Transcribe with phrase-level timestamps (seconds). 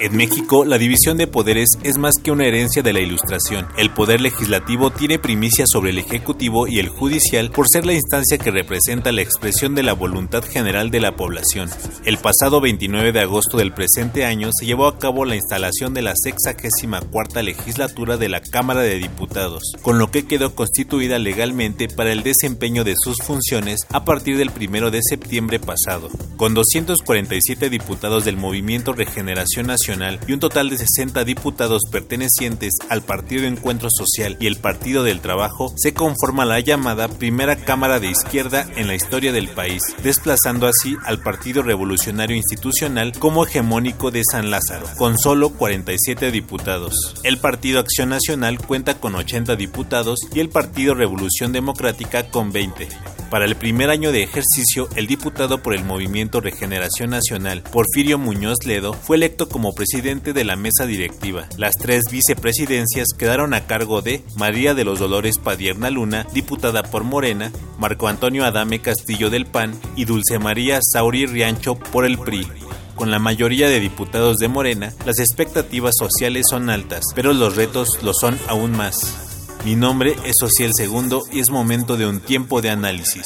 [0.00, 3.66] En México, la división de poderes es más que una herencia de la Ilustración.
[3.76, 8.38] El poder legislativo tiene primicia sobre el Ejecutivo y el Judicial por ser la instancia
[8.38, 11.68] que representa la expresión de la voluntad general de la población.
[12.06, 16.00] El pasado 29 de agosto del presente año se llevó a cabo la instalación de
[16.00, 22.12] la 64 legislatura de la Cámara de Diputados, con lo que quedó constituida legalmente para
[22.12, 26.08] el desempeño de sus funciones a partir del 1 de septiembre pasado.
[26.38, 29.89] Con 247 diputados del Movimiento Regeneración Nacional,
[30.28, 35.20] y un total de 60 diputados pertenecientes al Partido Encuentro Social y el Partido del
[35.20, 40.68] Trabajo, se conforma la llamada primera Cámara de Izquierda en la historia del país, desplazando
[40.68, 47.16] así al Partido Revolucionario Institucional como hegemónico de San Lázaro, con solo 47 diputados.
[47.24, 52.88] El Partido Acción Nacional cuenta con 80 diputados y el Partido Revolución Democrática con 20.
[53.30, 58.58] Para el primer año de ejercicio, el diputado por el Movimiento Regeneración Nacional, Porfirio Muñoz
[58.66, 61.48] Ledo, fue electo como presidente de la mesa directiva.
[61.56, 67.02] Las tres vicepresidencias quedaron a cargo de María de los Dolores Padierna Luna, diputada por
[67.02, 72.46] Morena, Marco Antonio Adame Castillo del PAN y Dulce María Sauri Riancho por el PRI.
[72.94, 77.88] Con la mayoría de diputados de Morena, las expectativas sociales son altas, pero los retos
[78.02, 79.56] lo son aún más.
[79.64, 83.24] Mi nombre es Ociel Segundo y es momento de un tiempo de análisis.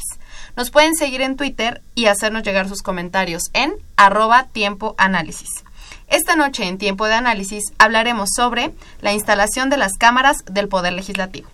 [0.57, 5.47] Nos pueden seguir en Twitter y hacernos llegar sus comentarios en arroba tiempo análisis.
[6.09, 10.91] Esta noche en Tiempo de Análisis hablaremos sobre la instalación de las cámaras del Poder
[10.91, 11.47] Legislativo.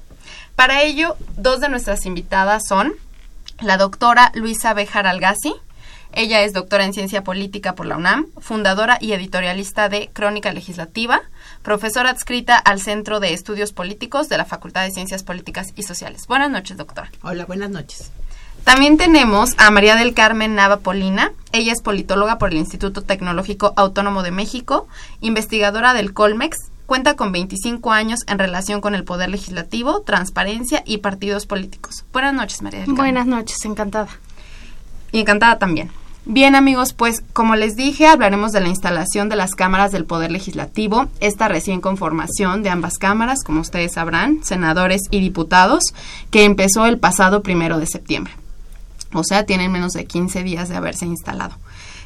[0.56, 2.96] Para ello, dos de nuestras invitadas son
[3.62, 5.54] la doctora Luisa Bejar Algassi.
[6.14, 11.22] Ella es doctora en Ciencia Política por la UNAM, fundadora y editorialista de Crónica Legislativa,
[11.64, 16.26] profesora adscrita al Centro de Estudios Políticos de la Facultad de Ciencias Políticas y Sociales.
[16.28, 17.12] Buenas noches, doctora.
[17.24, 18.12] Hola, buenas noches.
[18.64, 21.32] También tenemos a María del Carmen Nava Polina.
[21.52, 24.88] Ella es politóloga por el Instituto Tecnológico Autónomo de México,
[25.22, 26.58] investigadora del Colmex,
[26.88, 32.06] cuenta con 25 años en relación con el poder legislativo, transparencia y partidos políticos.
[32.12, 32.94] Buenas noches, María del.
[32.94, 34.10] Buenas noches, encantada.
[35.12, 35.92] Y encantada también.
[36.26, 40.32] Bien amigos, pues como les dije, hablaremos de la instalación de las cámaras del Poder
[40.32, 45.84] Legislativo, esta recién conformación de ambas cámaras, como ustedes sabrán, senadores y diputados,
[46.30, 48.34] que empezó el pasado primero de septiembre.
[49.14, 51.56] O sea, tienen menos de 15 días de haberse instalado.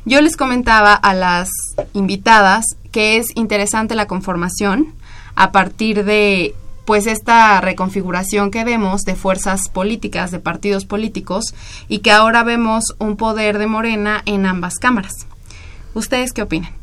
[0.05, 1.49] Yo les comentaba a las
[1.93, 4.93] invitadas que es interesante la conformación
[5.35, 11.53] a partir de pues esta reconfiguración que vemos de fuerzas políticas, de partidos políticos,
[11.87, 15.27] y que ahora vemos un poder de Morena en ambas cámaras.
[15.93, 16.73] ¿Ustedes qué opinan?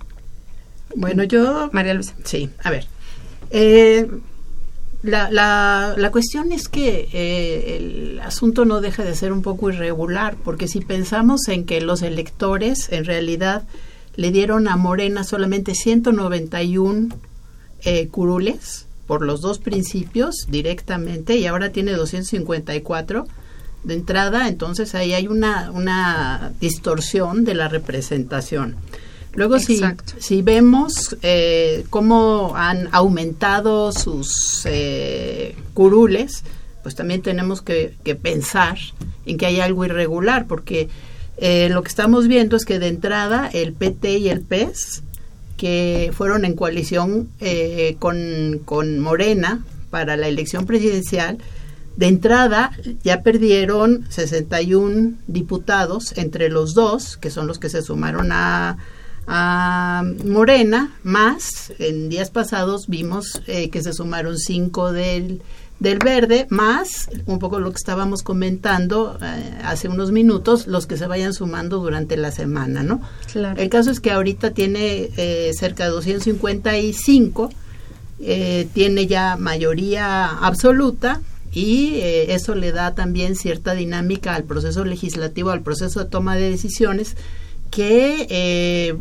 [0.94, 1.68] Bueno, yo...
[1.72, 2.14] María Luisa.
[2.24, 2.86] Sí, a ver.
[3.50, 4.08] Eh,
[5.02, 9.70] la, la, la, cuestión es que eh, el asunto no deja de ser un poco
[9.70, 13.62] irregular, porque si pensamos en que los electores en realidad
[14.16, 17.08] le dieron a Morena solamente 191
[17.84, 23.26] eh, curules por los dos principios directamente y ahora tiene 254
[23.84, 28.74] de entrada, entonces ahí hay una, una distorsión de la representación.
[29.38, 29.80] Luego, si,
[30.18, 36.42] si vemos eh, cómo han aumentado sus eh, curules,
[36.82, 38.78] pues también tenemos que, pensar
[39.26, 40.88] en que hay algo irregular, porque
[41.36, 45.04] eh, lo que estamos viendo es que de entrada el PT y el PES,
[45.56, 51.38] que fueron en coalición eh, con, con Morena para la elección presidencial,
[51.96, 52.72] de entrada
[53.04, 58.78] ya perdieron 61 diputados entre los dos, que son los que se sumaron a
[59.28, 65.42] a Morena, más en días pasados vimos eh, que se sumaron cinco del,
[65.80, 70.96] del verde, más un poco lo que estábamos comentando eh, hace unos minutos, los que
[70.96, 73.02] se vayan sumando durante la semana, ¿no?
[73.30, 73.60] Claro.
[73.60, 77.50] El caso es que ahorita tiene eh, cerca de 255,
[78.72, 81.20] tiene ya mayoría absoluta
[81.52, 86.50] y eso le da también cierta dinámica al proceso legislativo, al proceso de toma de
[86.50, 87.14] decisiones
[87.70, 88.96] que eh,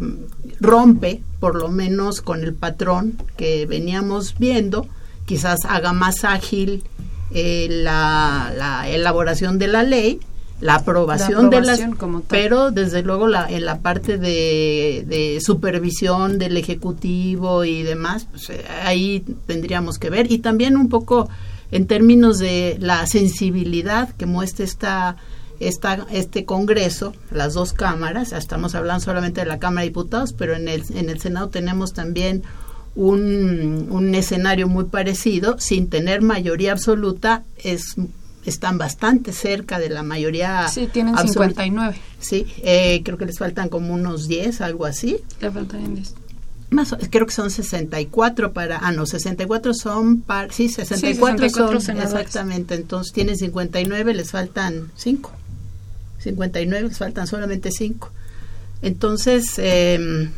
[0.59, 4.87] rompe por lo menos con el patrón que veníamos viendo,
[5.25, 6.83] quizás haga más ágil
[7.31, 10.19] eh, la, elaboración de la ley,
[10.61, 11.81] la aprobación, de las
[12.27, 18.65] pero desde luego la, en la parte de, supervisión del ejecutivo y demás pues, eh,
[18.83, 20.31] ahí tendríamos que ver.
[20.31, 21.29] Y también un poco
[21.71, 25.17] en términos de la sensibilidad que muestra esta
[25.59, 30.55] esta, este Congreso, las dos cámaras, estamos hablando solamente de la Cámara de Diputados, pero
[30.55, 32.43] en el, en el Senado tenemos también
[32.95, 37.95] un, un escenario muy parecido, sin tener mayoría absoluta, es
[38.47, 40.67] están bastante cerca de la mayoría.
[40.69, 41.95] Sí, tienen 59.
[42.19, 45.17] Sí, eh, creo que les faltan como unos 10, algo así.
[45.41, 46.15] Le faltan 10.
[46.69, 52.75] Más, creo que son 64 para, ah no, 64 son para, sí, 64, son, exactamente,
[52.75, 55.31] entonces tienen 59, les faltan 5.
[56.19, 58.11] 59, faltan solamente 5.
[58.81, 60.31] Entonces, em,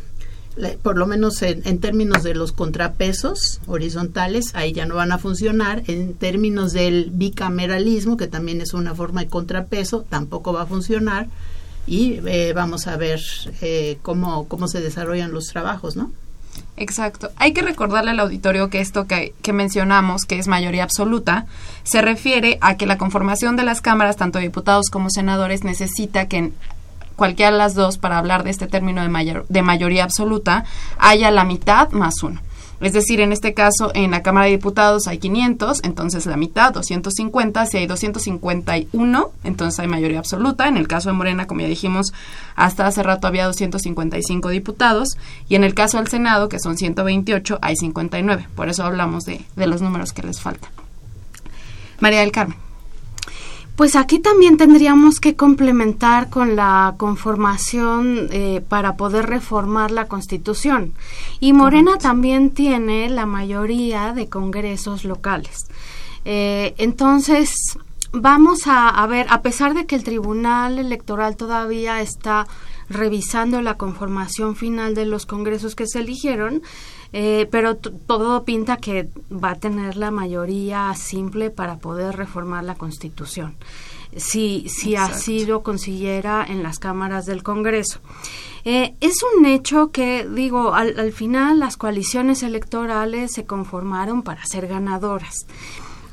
[0.82, 5.82] por lo menos en, términos de los contrapesos horizontales, ahí ya no van a funcionar.
[5.86, 11.28] En términos del bicameralismo, que también es una forma de contrapeso, tampoco va a funcionar.
[11.86, 13.20] Y eh, vamos a ver
[13.62, 16.12] eh, cómo, cómo se desarrollan los trabajos, ¿no?
[16.76, 17.30] Exacto.
[17.36, 21.46] Hay que recordarle al auditorio que esto que, mencionamos, que es mayoría absoluta,
[21.82, 26.38] se refiere a que la conformación de las cámaras, tanto diputados como senadores, necesita que
[26.38, 26.54] en
[27.16, 30.64] cualquiera de las dos, para hablar de este término de, mayor, de mayoría absoluta,
[30.98, 32.40] haya la mitad más uno.
[32.80, 36.72] Es decir, en este caso, en la Cámara de Diputados hay 500, entonces la mitad,
[36.72, 37.66] 250.
[37.66, 40.66] Si hay 251, entonces hay mayoría absoluta.
[40.66, 42.12] En el caso de Morena, como ya dijimos,
[42.56, 45.18] hasta hace rato había 255 diputados.
[45.48, 48.48] Y en el caso del Senado, que son 128, hay 59.
[48.54, 50.70] Por eso hablamos de, los números que les faltan.
[52.00, 52.69] María del Carmen.
[53.80, 60.92] Pues aquí también tendríamos que complementar con la conformación eh, para poder reformar la Constitución.
[61.40, 65.64] Y Morena también tiene la mayoría de congresos locales.
[66.26, 67.54] Eh, entonces,
[68.12, 72.46] vamos a, a, ver, a pesar de que el Tribunal Electoral todavía está
[72.90, 76.60] revisando la conformación final de los congresos que se eligieron,
[77.12, 82.74] eh, pero todo pinta que va a tener la mayoría simple para poder reformar la
[82.74, 83.56] Constitución,
[84.16, 88.00] si, si así lo consiguiera en las cámaras del Congreso.
[88.64, 94.66] Eh, es un hecho que, digo, al, final las coaliciones electorales se conformaron para ser
[94.66, 95.46] ganadoras.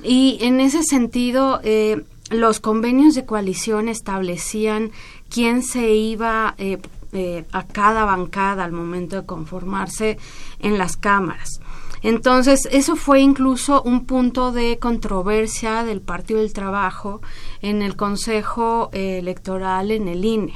[0.03, 4.91] Y en ese sentido, eh, los convenios de coalición establecían
[5.29, 6.77] quién se iba eh,
[7.13, 10.17] eh, a cada bancada al momento de conformarse
[10.59, 11.61] en las cámaras.
[12.03, 17.21] Entonces, eso fue incluso un punto de controversia del Partido del Trabajo
[17.61, 20.53] en el Consejo eh, Electoral en el INE.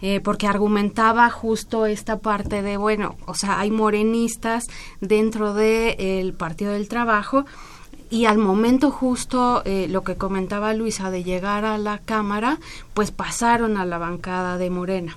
[0.00, 4.64] Eh, porque argumentaba justo esta parte de, bueno, o sea, hay morenistas
[5.00, 7.44] dentro del Partido del Trabajo
[8.08, 12.58] y al momento justo lo que comentaba Luisa de llegar a la Cámara,
[12.94, 15.16] pues pasaron a la bancada de Morena.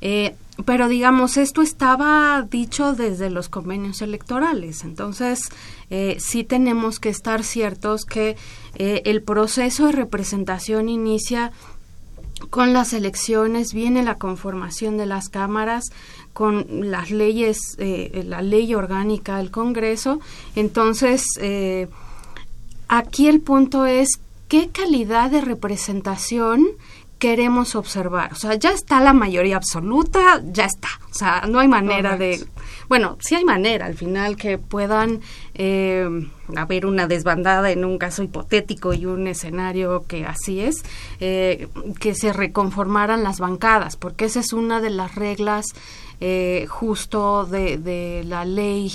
[0.00, 4.84] Eh, pero digamos, esto estaba dicho desde los convenios electorales.
[4.84, 5.48] Entonces,
[5.88, 8.36] eh, sí tenemos que estar ciertos que
[8.76, 11.52] el proceso de representación inicia
[12.50, 15.86] con las elecciones, viene la conformación de las cámaras,
[16.32, 20.20] con las leyes, la ley orgánica del Congreso.
[20.54, 21.24] Entonces,
[22.92, 26.66] Aquí el punto es qué calidad de representación
[27.20, 28.32] queremos observar.
[28.32, 30.88] O sea, ya está la mayoría absoluta, ya está.
[31.10, 32.44] O sea, no hay manera de...
[32.88, 35.20] Bueno, sí hay manera al final que puedan
[35.54, 36.08] eh,
[36.56, 40.82] haber una desbandada en un caso hipotético y un escenario que así es,
[41.20, 41.68] eh,
[42.00, 45.66] que se reconformaran las bancadas, porque esa es una de las reglas
[46.20, 48.88] eh, justo de, de la ley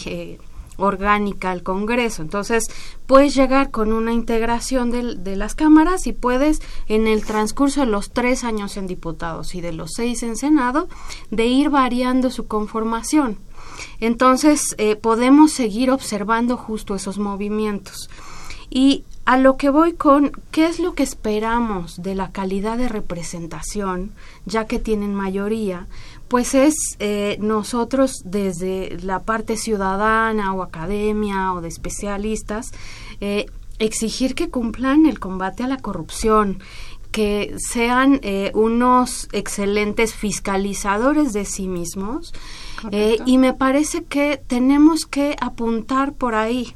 [0.78, 2.22] orgánica al Congreso.
[2.22, 2.66] Entonces,
[3.08, 8.12] puedes llegar con una integración de, las cámaras y puedes, en el transcurso de los
[8.12, 10.88] tres años en diputados y de los seis en Senado,
[11.32, 13.38] de ir variando su conformación.
[14.00, 18.10] Entonces, eh, podemos seguir observando justo esos movimientos.
[18.70, 22.88] Y a lo que voy con qué es lo que esperamos de la calidad de
[22.88, 24.12] representación,
[24.46, 25.88] ya que tienen mayoría,
[26.28, 32.72] pues es eh, nosotros desde la parte ciudadana o academia o de especialistas,
[33.22, 33.46] eh,
[33.80, 36.60] exigir que cumplan el combate a la corrupción,
[37.12, 42.34] que sean eh, unos excelentes fiscalizadores de sí mismos.
[43.26, 46.76] y me parece que tenemos que apuntar por ahí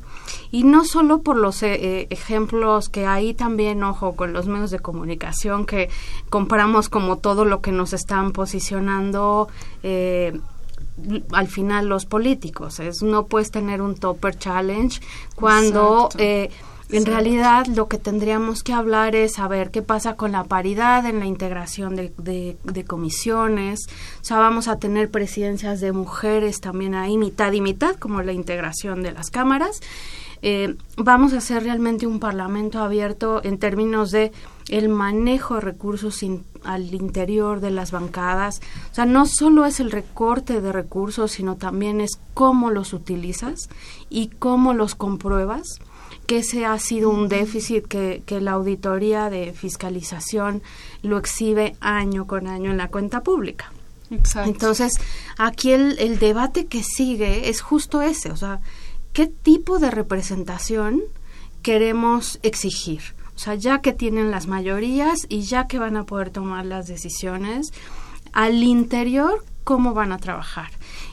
[0.52, 4.72] y no solo por los eh, eh, ejemplos que hay también, ojo, con los medios
[4.72, 5.90] de comunicación que
[6.30, 9.48] compramos como todo lo que nos están posicionando.
[9.84, 10.40] Eh,
[11.32, 15.00] al final los políticos es no puedes tener un topper challenge
[15.34, 16.10] cuando
[16.92, 21.20] en realidad lo que tendríamos que hablar es saber qué pasa con la paridad en
[21.20, 23.88] la integración de, de, comisiones.
[24.22, 28.34] O sea, vamos a tener presidencias de mujeres también ahí, mitad y mitad, como la
[28.34, 29.82] integración de las cámaras.
[30.42, 34.32] Eh, vamos a hacer realmente un parlamento abierto en términos de
[34.70, 36.24] el manejo de recursos
[36.64, 38.62] al interior de las bancadas.
[38.92, 43.70] O sea, no solo es el recorte de recursos, sino también es cómo los utilizas
[44.10, 45.80] y cómo los compruebas
[46.30, 50.62] que ese ha sido un déficit que, que, la auditoría de fiscalización
[51.02, 53.74] lo exhibe año con año en la cuenta pública.
[54.12, 54.48] Exacto.
[54.48, 55.00] Entonces,
[55.40, 58.60] aquí el, el debate que sigue es justo ese, o sea,
[59.12, 61.02] qué tipo de representación
[61.64, 63.02] queremos exigir.
[63.36, 66.86] O sea, ya que tienen las mayorías y ya que van a poder tomar las
[66.86, 67.74] decisiones,
[68.34, 70.72] al interior, ¿cómo van a trabajar?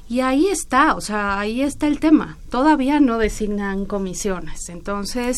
[0.08, 2.38] Y ahí está, o sea, ahí está el tema.
[2.48, 4.70] Todavía no designan comisiones.
[4.70, 5.36] Entonces,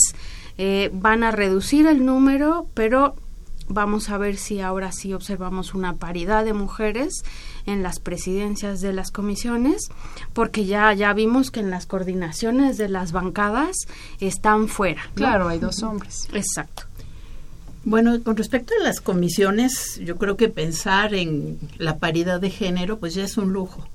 [0.57, 3.17] eh, van a reducir el número, pero
[3.67, 7.25] vamos a ver si ahora sí observamos una paridad de mujeres
[7.67, 9.89] en las presidencias de las comisiones,
[10.33, 13.75] porque ya, ya vimos que en las coordinaciones de las bancadas
[14.21, 15.03] están fuera.
[15.15, 16.29] Claro, hay dos hombres.
[16.33, 16.88] Exacto.
[17.88, 22.99] Bueno, con respecto a las comisiones, yo creo que pensar en la paridad de género,
[22.99, 23.88] pues ya es un lujo,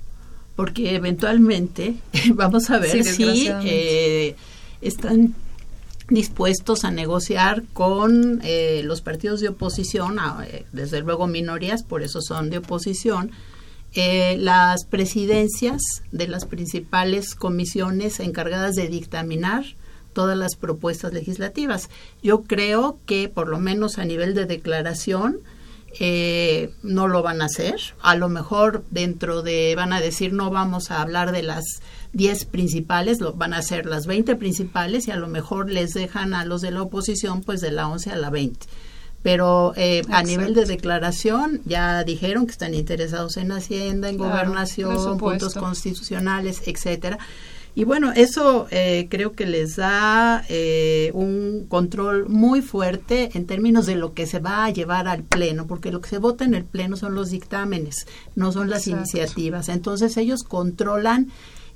[0.56, 1.94] porque eventualmente
[2.34, 4.34] vamos a ver si eh,
[4.80, 5.36] están
[6.08, 12.20] dispuestos a negociar con eh, los partidos de oposición, eh, desde luego minorías, por eso
[12.20, 13.30] son de oposición,
[13.92, 19.64] eh, las presidencias de las principales comisiones encargadas de dictaminar
[20.14, 21.90] todas las propuestas legislativas.
[22.22, 25.40] Yo creo que por lo menos a nivel de declaración
[26.00, 27.76] eh, no lo van a hacer.
[28.00, 31.64] A lo mejor dentro de, van a decir no vamos a hablar de las
[32.14, 36.34] 10 principales, lo, van a hacer las 20 principales y a lo mejor les dejan
[36.34, 38.66] a los de la oposición pues de la 11 a la 20
[39.24, 45.16] pero eh, a nivel de declaración ya dijeron que están interesados en Hacienda, en gobernación,
[45.16, 47.18] puntos constitucionales, etcétera.
[47.76, 53.86] Y bueno, eso eh, creo que les da eh, un control muy fuerte en términos
[53.86, 56.54] de lo que se va a llevar al Pleno, porque lo que se vota en
[56.54, 59.68] el Pleno son los dictámenes, no son las iniciativas.
[59.68, 61.32] Entonces ellos controlan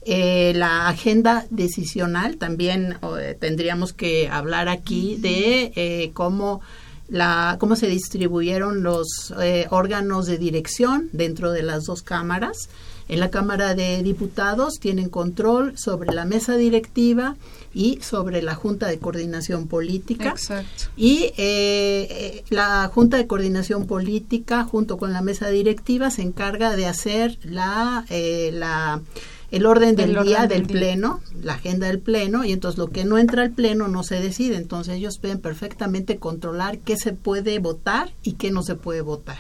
[0.07, 2.39] la agenda decisional.
[2.39, 2.97] También
[3.41, 6.63] tendríamos que hablar aquí de cómo
[7.09, 12.69] la, cómo se distribuyeron los eh, órganos de dirección dentro de las dos cámaras.
[13.09, 17.37] En la Cámara de Diputados tienen control sobre la mesa directiva
[17.73, 20.35] y sobre la Junta de Coordinación Política.
[20.95, 26.77] Y eh, eh, la Junta de Coordinación Política, junto con la mesa directiva, se encarga
[26.77, 29.01] de hacer la, la
[29.51, 33.17] el orden del día del, pleno, la agenda del pleno, y entonces lo que no
[33.17, 34.57] entra al pleno no se decide.
[34.57, 39.39] Entonces ellos pueden perfectamente controlar qué se puede votar y qué no se puede votar.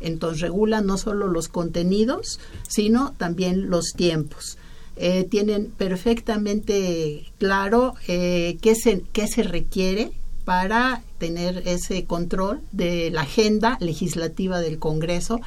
[0.00, 4.56] Entonces regulan no solo los contenidos, sino también los tiempos.
[4.96, 10.12] Eh, tienen perfectamente claro eh, qué, se, qué se requiere
[10.44, 15.40] para tener ese control de la agenda legislativa del Congreso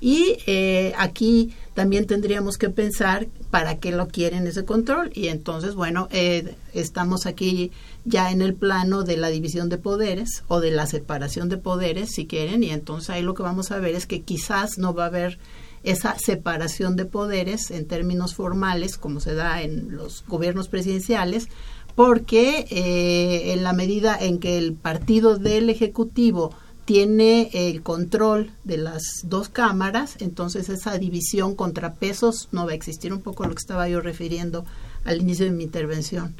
[0.00, 5.10] y eh, aquí también tendríamos que pensar para qué lo quieren ese control.
[5.14, 7.70] Y entonces, bueno, eh, estamos aquí
[8.04, 12.10] ya en el plano de la división de poderes o de la separación de poderes,
[12.12, 12.62] si quieren.
[12.62, 15.38] Y entonces ahí lo que vamos a ver es que quizás no va a haber
[15.82, 21.48] esa separación de poderes en términos formales, como se da en los gobiernos presidenciales,
[21.94, 26.52] porque eh, en la medida en que el partido del Ejecutivo
[26.90, 33.12] tiene el control de las dos cámaras, entonces esa división contrapesos no va a existir,
[33.12, 34.64] un poco lo que estaba yo refiriendo
[35.04, 36.34] al inicio de mi intervención.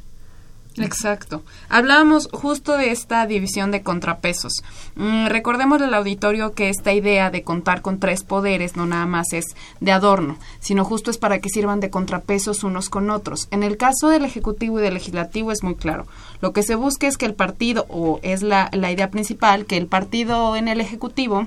[0.76, 1.42] Exacto.
[1.68, 4.62] Hablábamos justo de esta división de contrapesos.
[4.94, 9.32] Mm, recordemos al auditorio que esta idea de contar con tres poderes no nada más
[9.32, 13.48] es de adorno, sino justo es para que sirvan de contrapesos unos con otros.
[13.50, 16.06] En el caso del Ejecutivo y del Legislativo es muy claro.
[16.40, 19.76] Lo que se busca es que el partido, o es la, la idea principal, que
[19.76, 21.46] el partido en el Ejecutivo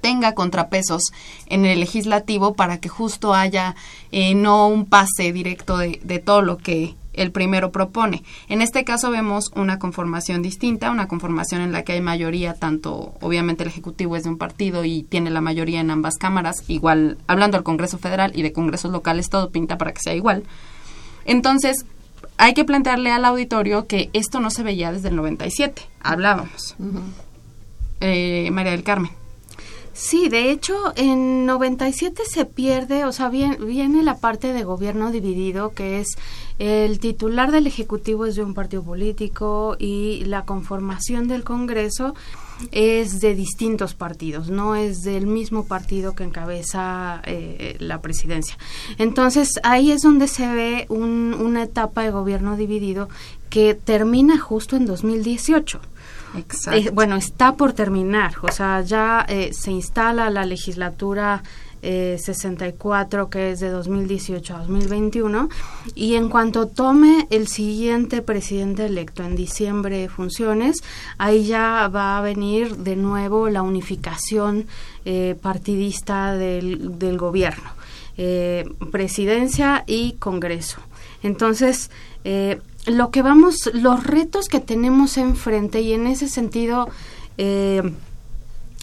[0.00, 1.12] tenga contrapesos
[1.46, 3.74] en el legislativo para que justo haya
[4.12, 8.22] eh, no un pase directo de, de todo lo que el primero propone.
[8.48, 13.14] En este caso vemos una conformación distinta, una conformación en la que hay mayoría, tanto
[13.20, 17.18] obviamente el Ejecutivo es de un partido y tiene la mayoría en ambas cámaras, igual
[17.26, 20.44] hablando del Congreso Federal y de Congresos locales, todo pinta para que sea igual.
[21.24, 21.84] Entonces,
[22.36, 26.76] hay que plantearle al auditorio que esto no se veía desde el 97, hablábamos.
[28.00, 29.10] eh, María del Carmen.
[30.00, 35.72] Sí, de hecho, en 97 se pierde, o sea, viene, la parte de gobierno dividido,
[35.74, 36.16] que es
[36.60, 42.14] el titular del Ejecutivo es de un partido político y la conformación del Congreso
[42.70, 48.56] es de distintos partidos, no es del mismo partido que encabeza eh, la presidencia.
[48.98, 53.08] Entonces, ahí es donde se ve un, una etapa de gobierno dividido
[53.50, 55.80] que termina justo en 2018.
[56.92, 61.42] Bueno, está por terminar, o sea, ya eh, se instala la legislatura
[61.80, 65.48] eh, 64, que es de 2018 a 2021,
[65.94, 70.82] y en cuanto tome el siguiente presidente electo en diciembre funciones,
[71.18, 74.66] ahí ya va a venir de nuevo la unificación
[75.04, 77.70] eh, partidista del, del gobierno,
[78.16, 80.80] eh, presidencia y Congreso.
[81.22, 81.90] Entonces,
[82.24, 86.88] eh, lo que vamos, los retos que tenemos enfrente y en ese sentido,
[87.36, 87.82] eh,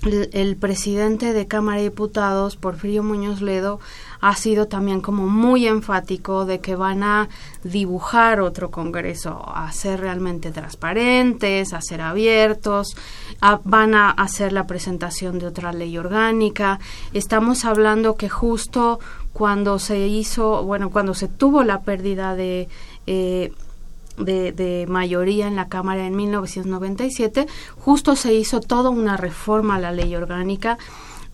[0.03, 3.79] el, presidente de Cámara de Diputados, Porfirio Muñoz Ledo,
[4.21, 7.29] ha sido también como muy enfático de que van a
[7.63, 12.95] dibujar otro Congreso, a ser realmente transparentes, a ser abiertos,
[13.63, 16.79] van a hacer la presentación de otra ley orgánica.
[17.13, 18.99] Estamos hablando que justo
[19.33, 22.69] cuando se hizo, bueno, cuando se tuvo la pérdida de
[23.07, 23.51] eh,
[24.17, 29.79] de, de, mayoría en la Cámara en 1997, justo se hizo toda una reforma a
[29.79, 30.77] la ley orgánica.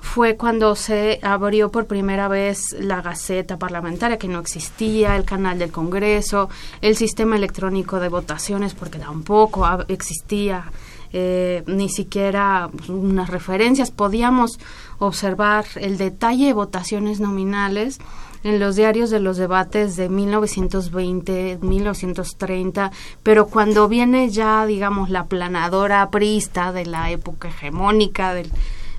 [0.01, 5.59] Fue cuando se abrió por primera vez la Gaceta Parlamentaria, que no existía, el canal
[5.59, 6.50] del Congreso,
[6.81, 10.72] el sistema electrónico de votaciones, porque tampoco existía
[11.13, 13.91] eh, ni siquiera unas referencias.
[13.91, 14.59] Podíamos
[14.98, 18.00] observar el detalle de votaciones nominales
[18.43, 22.91] en los diarios de los debates de 1920, 1930,
[23.23, 28.51] pero cuando viene ya, digamos, la planadora prista de la época hegemónica del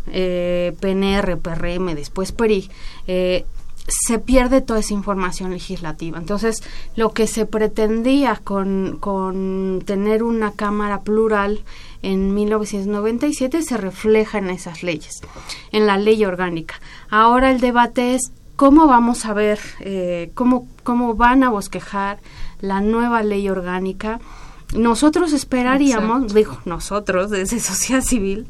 [0.09, 2.70] eh, PNR, PRM, después PRI,
[3.07, 3.44] eh,
[3.88, 6.18] se pierde toda esa información legislativa.
[6.18, 6.62] Entonces,
[6.94, 11.64] lo que se pretendía con, con tener una Cámara plural
[12.02, 15.20] en 1997 se refleja en esas leyes,
[15.72, 16.81] en la ley orgánica.
[17.11, 22.20] Ahora el debate es cómo vamos a ver, eh, cómo, cómo van a bosquejar
[22.61, 24.20] la nueva ley orgánica.
[24.72, 26.35] Nosotros esperaríamos, Exacto.
[26.35, 28.46] digo, nosotros desde sociedad civil,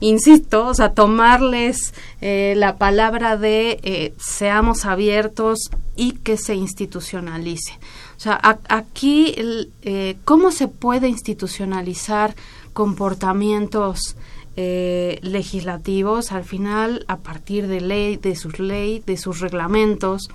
[0.00, 7.78] insisto, o sea, tomarles eh, la palabra de eh, seamos abiertos y que se institucionalice.
[8.18, 12.36] O sea, a, aquí, el, eh, ¿cómo se puede institucionalizar
[12.74, 14.14] comportamientos
[14.56, 20.28] eh, legislativos al final a partir de ley, de sus leyes, de sus reglamentos.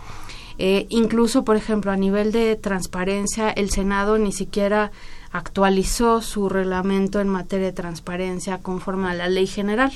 [0.57, 4.91] Eh, incluso, por ejemplo, a nivel de transparencia, el Senado ni siquiera
[5.31, 9.91] actualizó su reglamento en materia de transparencia conforme a la ley general.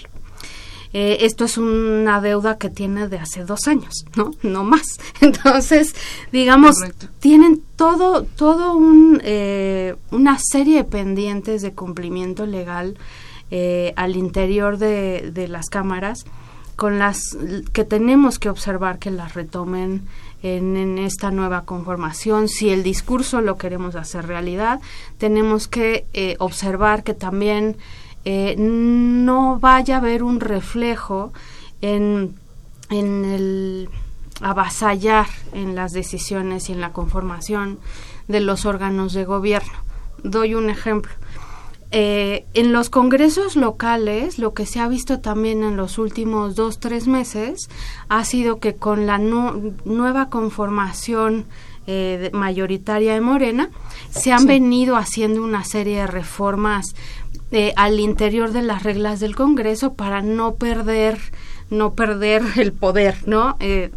[0.94, 4.32] Eh, esto es una deuda que tiene de hace dos años, ¿no?
[4.44, 5.00] No más.
[5.22, 5.96] Entonces,
[6.32, 7.08] digamos, Correcto.
[7.20, 12.96] tienen todo, todo un, eh, una serie de pendientes de cumplimiento legal
[13.56, 16.26] eh, al interior de, las cámaras
[16.76, 17.38] con las
[17.72, 20.08] que tenemos que observar que las retomen
[20.42, 22.48] en, en, esta nueva conformación.
[22.48, 24.82] Si el discurso lo queremos hacer realidad,
[25.20, 27.78] tenemos que eh, observar que también
[28.26, 31.32] eh, no vaya a haber un reflejo
[31.82, 32.34] en,
[32.90, 33.90] en el
[34.42, 37.78] avasallar en las decisiones y en la conformación
[38.28, 39.74] de los órganos de gobierno.
[40.24, 41.12] Doy un ejemplo.
[41.96, 46.80] Eh, en los congresos locales, lo que se ha visto también en los últimos dos,
[46.80, 47.70] tres meses,
[48.10, 51.46] ha sido que con la nu nueva conformación
[51.86, 53.70] eh, mayoritaria de Morena,
[54.10, 54.48] se han sí.
[54.48, 56.96] venido haciendo una serie de reformas
[57.52, 61.20] eh, al interior de las reglas del Congreso para no perder,
[61.70, 63.56] no perder el poder, ¿no?
[63.60, 63.92] Eh,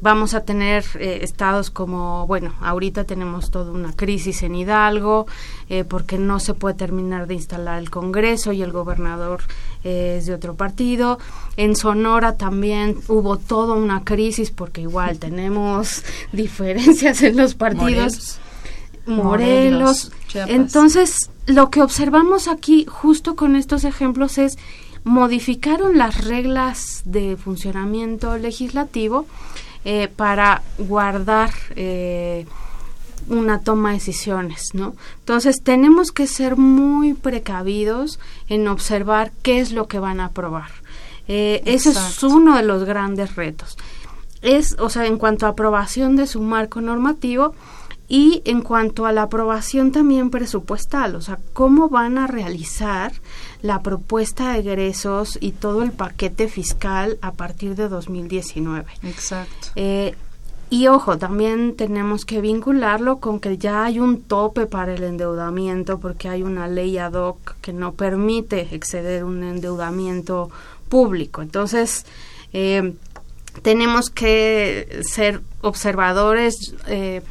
[0.00, 5.26] vamos a tener eh, estados como, bueno, ahorita tenemos toda una crisis en Hidalgo
[5.68, 9.42] eh, porque no se puede terminar de instalar el Congreso y el gobernador
[9.82, 11.18] es de otro partido.
[11.56, 18.38] En Sonora también hubo toda una crisis porque igual tenemos diferencias en los partidos.
[19.06, 20.12] Morelos.
[20.34, 24.56] Entonces, lo que observamos aquí justo con estos ejemplos es
[25.04, 29.26] modificaron las reglas de funcionamiento legislativo
[29.84, 32.46] eh, para guardar eh,
[33.28, 34.94] una toma de decisiones, ¿no?
[35.20, 40.70] Entonces tenemos que ser muy precavidos en observar qué es lo que van a aprobar.
[41.28, 43.76] Eh, ese es uno de los grandes retos.
[44.40, 47.54] Es, o sea, en cuanto a aprobación de su marco normativo,
[48.12, 53.10] y en cuanto a la aprobación también presupuestal, o sea, cómo van a realizar
[53.62, 58.84] la propuesta de egresos y todo el paquete fiscal a partir de 2019.
[59.04, 59.68] Exacto.
[59.76, 60.14] Eh,
[60.68, 65.98] y ojo, también tenemos que vincularlo con que ya hay un tope para el endeudamiento
[65.98, 70.50] porque hay una ley ad hoc que no permite exceder un endeudamiento
[70.90, 71.40] público.
[71.40, 72.04] Entonces,
[72.52, 72.92] eh,
[73.62, 76.74] tenemos que ser observadores.
[76.88, 77.22] Eh,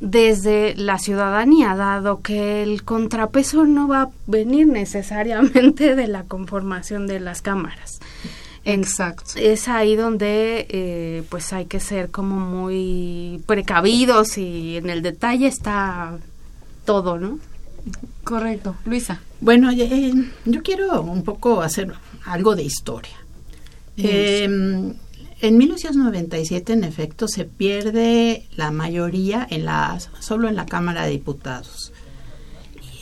[0.00, 7.06] desde la ciudadanía, dado que el contrapeso no va a venir necesariamente de la conformación
[7.06, 8.00] de las cámaras.
[8.64, 9.32] Exacto.
[9.36, 15.46] Es ahí donde eh, pues hay que ser como muy precavidos y en el detalle
[15.46, 16.18] está
[16.84, 17.38] todo, ¿no?
[18.24, 18.74] Correcto.
[18.84, 19.20] Luisa.
[19.40, 20.12] Bueno, eh,
[20.44, 21.92] yo quiero un poco hacer
[22.24, 23.16] algo de historia.
[25.40, 31.10] En 1997, en efecto, se pierde la mayoría en la, solo en la Cámara de
[31.10, 31.92] Diputados.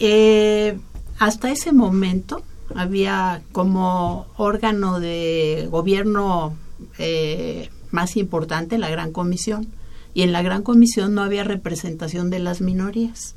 [0.01, 0.77] Eh,
[1.19, 2.43] hasta ese momento
[2.75, 6.57] había como órgano de gobierno
[6.99, 9.69] eh, más importante la Gran Comisión
[10.13, 13.37] y en la Gran Comisión no había representación de las minorías.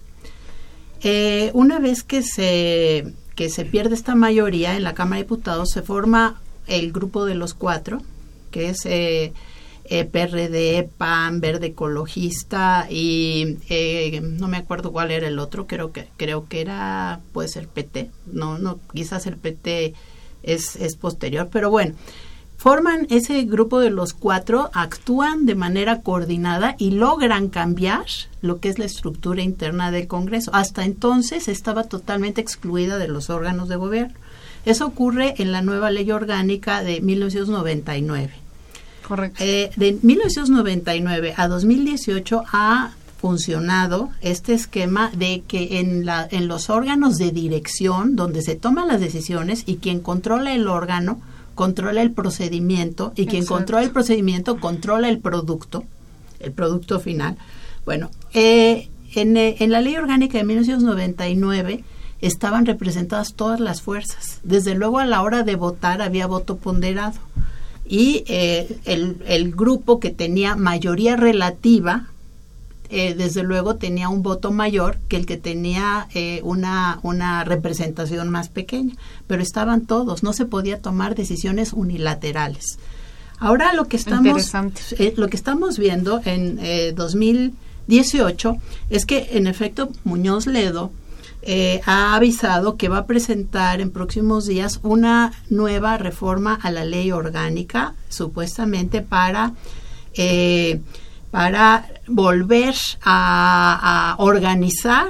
[1.01, 5.69] Eh, una vez que se, que se pierde esta mayoría en la Cámara de Diputados,
[5.71, 8.01] se forma el grupo de los cuatro,
[8.57, 9.33] que es eh,
[9.85, 15.91] eh PRD, PAN, Verde Ecologista y eh, no me acuerdo cuál era el otro, creo
[15.91, 19.93] que creo que era puede ser PT, no no quizás el PT
[20.41, 21.93] es, es posterior, pero bueno,
[22.57, 28.07] forman ese grupo de los cuatro, actúan de manera coordinada y logran cambiar
[28.41, 30.49] lo que es la estructura interna del Congreso.
[30.55, 34.15] Hasta entonces estaba totalmente excluida de los órganos de gobierno.
[34.65, 38.46] Eso ocurre en la nueva ley orgánica de 1999.
[39.07, 39.41] Correcto.
[39.43, 46.69] Eh, de 1999 a 2018 ha funcionado este esquema de que en, la, en los
[46.69, 51.21] órganos de dirección, donde se toman las decisiones y quien controla el órgano,
[51.55, 55.85] controla el procedimiento y quien controla el procedimiento controla el producto,
[56.39, 57.37] el producto final.
[57.85, 61.83] Bueno, eh, en, eh, en la ley orgánica de 1999
[62.21, 64.39] estaban representadas todas las fuerzas.
[64.43, 67.26] Desde luego a la hora de votar había voto ponderado.
[67.89, 72.07] Y eh, el, grupo que tenía mayoría relativa,
[72.89, 78.29] eh, desde luego tenía un voto mayor que el que tenía eh, una, una representación
[78.29, 78.95] más pequeña.
[79.27, 82.77] Pero estaban todos, no se podía tomar decisiones unilaterales.
[83.39, 84.51] Ahora lo que estamos,
[85.15, 88.57] lo que estamos viendo en 2018
[88.89, 90.91] es que en efecto Muñoz Ledo
[91.43, 96.83] eh, ha avisado que va a presentar en próximos días una nueva reforma a la
[96.83, 99.53] ley orgánica, supuestamente para,
[100.15, 100.81] eh,
[101.29, 105.07] para volver a, organizar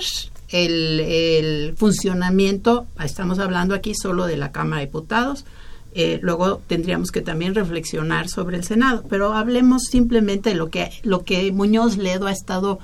[0.49, 5.45] el, funcionamiento, estamos hablando aquí solo de la Cámara de Diputados,
[5.95, 10.91] eh, luego tendríamos que también reflexionar sobre el Senado, pero hablemos simplemente de lo que,
[11.03, 12.79] lo que Muñoz Ledo ha estado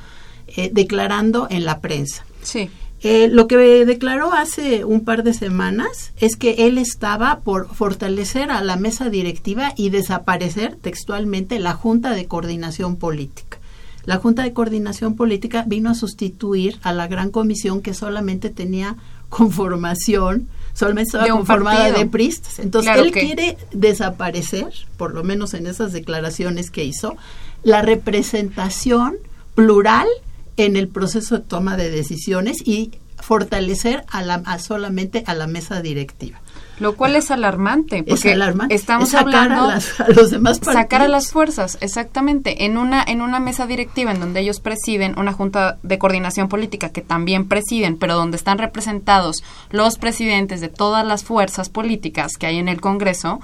[0.72, 2.26] declarando en la prensa.
[2.42, 2.70] Sí.
[3.06, 8.50] Eh, lo que declaró hace un par de semanas es que él estaba por fortalecer
[8.50, 13.60] a la mesa directiva y desaparecer textualmente la Junta de Coordinación Política.
[14.06, 18.96] La Junta de Coordinación Política vino a sustituir a la gran comisión que solamente tenía
[19.28, 22.60] conformación, solamente estaba conformada de pristas.
[22.60, 27.18] Entonces él quiere desaparecer, por lo menos en esas declaraciones que hizo,
[27.64, 29.16] la representación
[29.56, 30.08] plural
[30.58, 32.92] en el proceso de toma de decisiones y
[33.24, 36.42] fortalecer a la solamente a la mesa directiva.
[36.80, 38.76] Lo cual es alarmante, porque es alarmante.
[38.76, 39.80] estamos hablando a,
[40.14, 40.84] los demás partidos.
[40.84, 45.18] sacar a las fuerzas, exactamente, en una en una mesa directiva en donde ellos presiden
[45.18, 50.70] una junta de coordinación política que también presiden, pero donde están representados los presidentes de
[50.70, 53.40] todas las fuerzas políticas que hay en el Congreso,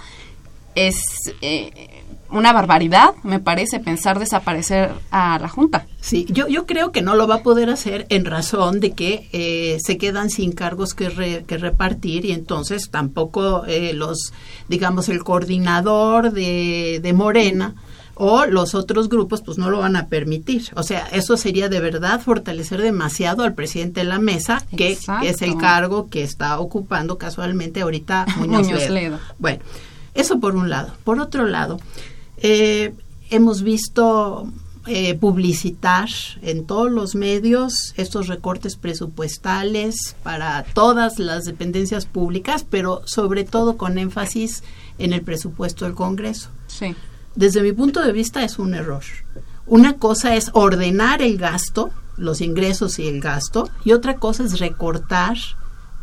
[0.75, 0.99] es
[1.41, 5.85] eh, una barbaridad, me parece, pensar desaparecer a la Junta.
[6.01, 9.27] Sí, yo, yo creo que no lo va a poder hacer en razón de que
[9.33, 14.31] eh, se quedan sin cargos que, que repartir y entonces tampoco eh, los,
[14.69, 17.75] digamos, el coordinador de, de Morena
[18.21, 20.69] o los otros grupos pues no lo van a permitir.
[20.75, 25.41] O sea, eso sería de verdad fortalecer demasiado al presidente de la mesa, que, es
[25.41, 29.19] el cargo que está ocupando casualmente ahorita Muñoz, Ledo.
[29.37, 29.63] Bueno,
[30.13, 30.93] eso por un lado.
[31.05, 31.79] Por otro lado,
[32.37, 32.93] eh,
[33.29, 34.51] hemos visto
[34.89, 36.09] eh, publicitar
[36.41, 43.77] en todos los medios estos recortes presupuestales para todas las dependencias públicas, pero sobre todo
[43.77, 44.63] con énfasis
[44.97, 46.49] en el presupuesto del Congreso.
[46.67, 46.95] Sí
[47.39, 49.03] desde mi punto de vista es un error.
[49.65, 54.59] Una cosa es ordenar el gasto, los ingresos y el gasto, y otra cosa es
[54.59, 55.37] recortar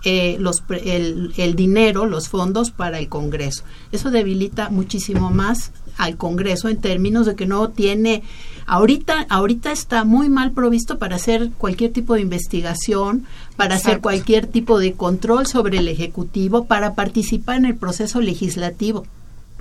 [0.05, 3.65] eh, los, el, el, dinero, los fondos para el Congreso.
[3.93, 8.23] Eso debilita muchísimo más al Congreso en términos de que no tiene,
[8.67, 14.47] ahorita, ahorita está muy mal provisto para hacer cualquier tipo de investigación, para hacer cualquier
[14.47, 19.07] tipo de control sobre el Ejecutivo, para participar en el proceso legislativo.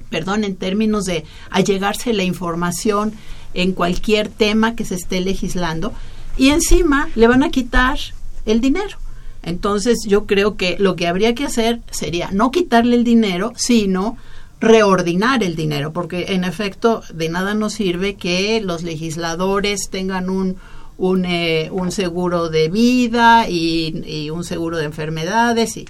[0.09, 3.13] Perdón, en términos de allegarse la información
[3.53, 5.93] en cualquier tema que se esté legislando.
[6.37, 7.97] Y encima le van a quitar
[8.45, 8.97] el dinero.
[9.41, 14.17] Entonces yo creo que lo que habría que hacer sería no quitarle el dinero, sino
[14.59, 20.57] reordinar el dinero, porque en efecto de nada nos sirve que los legisladores tengan un,
[20.97, 25.87] un, eh, un seguro de vida y, y, un seguro de enfermedades, y,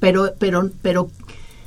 [0.00, 1.10] pero, pero, pero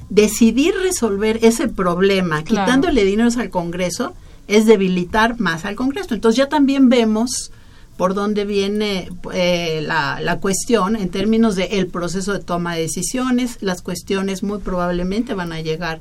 [0.09, 4.13] decidir resolver ese problema quitándole dinero al Congreso
[4.47, 6.15] es debilitar más al Congreso.
[6.15, 7.51] Entonces ya también vemos
[7.97, 12.81] por dónde viene eh, la, la, cuestión en términos del el proceso de toma de
[12.83, 13.57] decisiones.
[13.61, 15.99] Las cuestiones muy probablemente van a llegar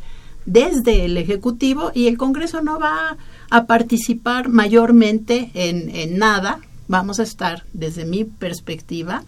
[0.49, 3.19] desde el Ejecutivo y el Congreso no va
[3.51, 6.61] a participar mayormente en, en nada.
[6.89, 9.25] Vamos a estar, desde mi perspectiva,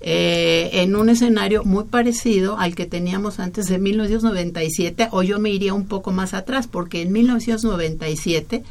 [0.00, 5.50] eh, en un escenario muy parecido al que teníamos antes de 1997, o yo me
[5.50, 8.62] iría un poco más atrás, porque en 1997,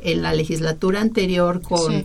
[0.00, 2.04] en la legislatura anterior con...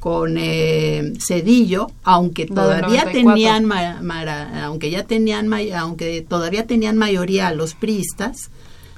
[0.00, 8.50] con eh, Cedillo, aunque todavía tenían aunque ya tenían aunque todavía tenían mayoría los priistas,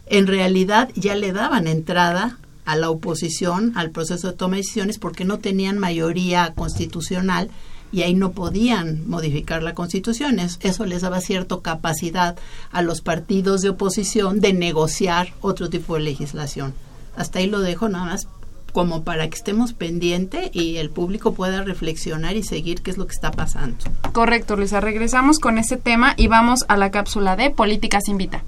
[0.07, 4.99] en realidad ya le daban entrada a la oposición al proceso de toma de decisiones
[4.99, 7.51] porque no tenían mayoría constitucional
[7.93, 10.41] y ahí no podían modificar la constitución.
[10.41, 12.37] Eso les daba cierta capacidad
[12.73, 16.75] a los partidos de oposición de negociar otro tipo de legislación.
[17.17, 18.29] Hasta ahí lo dejo nada más
[18.73, 23.07] como para que estemos pendientes y el público pueda reflexionar y seguir qué es lo
[23.07, 23.77] que está pasando.
[24.13, 24.81] Correcto, Luisa.
[24.81, 28.43] Regresamos con este tema y vamos a la cápsula de Políticas Invita.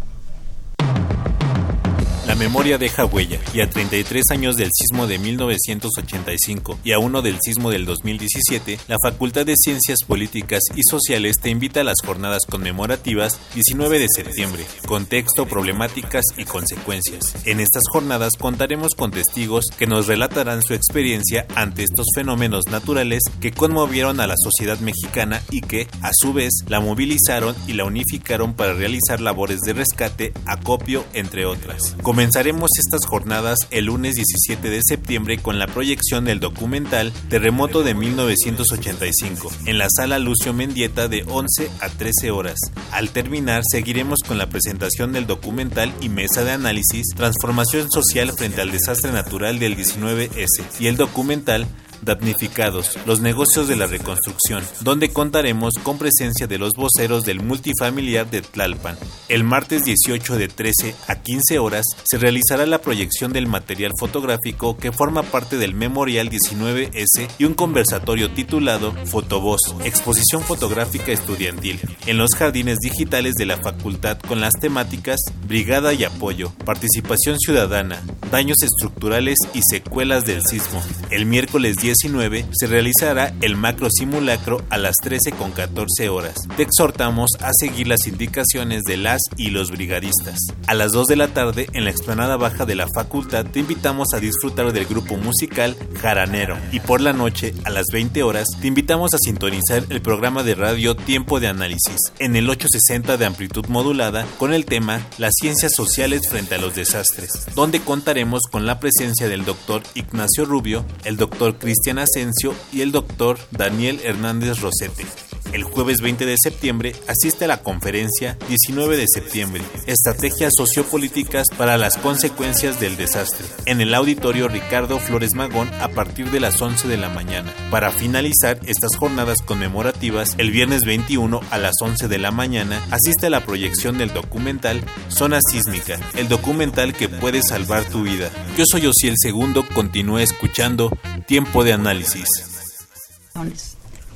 [2.27, 7.23] La memoria deja huella y a 33 años del sismo de 1985 y a uno
[7.23, 11.99] del sismo del 2017, la Facultad de Ciencias Políticas y Sociales te invita a las
[12.05, 17.37] jornadas conmemorativas 19 de septiembre, contexto, problemáticas y consecuencias.
[17.47, 23.23] En estas jornadas contaremos con testigos que nos relatarán su experiencia ante estos fenómenos naturales
[23.41, 27.85] que conmovieron a la sociedad mexicana y que, a su vez, la movilizaron y la
[27.85, 31.95] unificaron para realizar labores de rescate, acopio, entre otras.
[32.17, 37.93] Comenzaremos estas jornadas el lunes 17 de septiembre con la proyección del documental Terremoto de
[37.93, 42.59] 1985 en la sala Lucio Mendieta de 11 a 13 horas.
[42.91, 48.63] Al terminar seguiremos con la presentación del documental y mesa de análisis Transformación Social frente
[48.63, 51.67] al desastre natural del 19S y el documental
[52.03, 58.31] Damnificados, los negocios de la reconstrucción, donde contaremos con presencia de los voceros del multifamiliar
[58.31, 58.97] de Tlalpan.
[59.29, 64.77] El martes 18 de 13 a 15 horas se realizará la proyección del material fotográfico
[64.77, 72.19] que forma parte del Memorial 19S y un conversatorio titulado Fotovoz, exposición fotográfica estudiantil, en
[72.19, 78.57] los jardines digitales de la facultad con las temáticas Brigada y Apoyo, Participación Ciudadana, Daños
[78.63, 80.83] Estructurales y Secuelas del Sismo.
[81.11, 86.35] El miércoles 19 se realizará el macro simulacro a las 13 con 14 horas.
[86.57, 90.41] Te exhortamos a seguir las indicaciones de las y los brigadistas.
[90.67, 94.09] A las 2 de la tarde, en la explanada baja de la facultad, te invitamos
[94.15, 96.59] a disfrutar del grupo musical Jaranero.
[96.73, 100.57] Y por la noche, a las 20 horas, te invitamos a sintonizar el programa de
[100.57, 105.73] radio Tiempo de Análisis en el 860 de amplitud modulada con el tema Las ciencias
[105.77, 111.17] sociales frente a los desastres, donde contaremos con la presencia del doctor Ignacio Rubio, el
[111.17, 115.26] doctor Cristian Asensio y el doctor Daniel Hernández Rosete.
[115.53, 121.79] El jueves 20 de septiembre asiste a la conferencia 19 de septiembre, Estrategias Sociopolíticas para
[121.79, 126.89] las Consecuencias del Desastre, en el auditorio Ricardo Flores Magón a partir de las 11
[126.89, 127.53] de la mañana.
[127.71, 133.27] Para finalizar estas jornadas conmemorativas, el viernes 21 a las 11 de la mañana asiste
[133.27, 138.31] a la proyección del documental Zona Sísmica, el documental que puede salvar tu vida.
[138.57, 140.91] Yo soy Osiel Segundo, continúe escuchando
[141.27, 142.27] Tiempo de Análisis.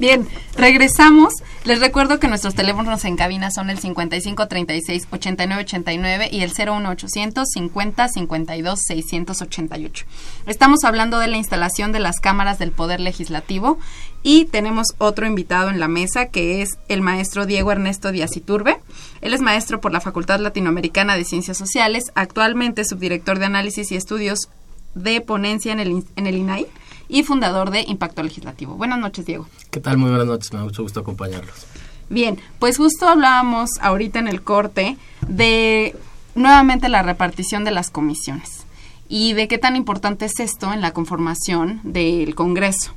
[0.01, 1.35] Bien, regresamos.
[1.65, 6.53] Les recuerdo que nuestros teléfonos en cabina son el 55 36 89 89 y el
[6.57, 10.07] 01 800 50 52 688.
[10.47, 13.79] Estamos hablando de la instalación de las cámaras del Poder Legislativo
[14.23, 18.79] y tenemos otro invitado en la mesa que es el maestro Diego Ernesto Díaz Iturbe.
[19.21, 23.97] Él es maestro por la Facultad Latinoamericana de Ciencias Sociales, actualmente subdirector de análisis y
[23.97, 24.49] estudios
[24.95, 26.67] de ponencia en el, en el INAI
[27.11, 28.77] y fundador de Impacto Legislativo.
[28.77, 29.47] Buenas noches, Diego.
[29.71, 29.99] ¿Qué tal?
[29.99, 31.67] Muy buenas noches, me da mucho gusto acompañarlos.
[32.09, 34.97] Bien, pues justo hablábamos ahorita en el corte
[35.27, 35.97] de
[36.35, 38.65] nuevamente la repartición de las comisiones
[39.09, 42.93] y de qué tan importante es esto en la conformación del Congreso.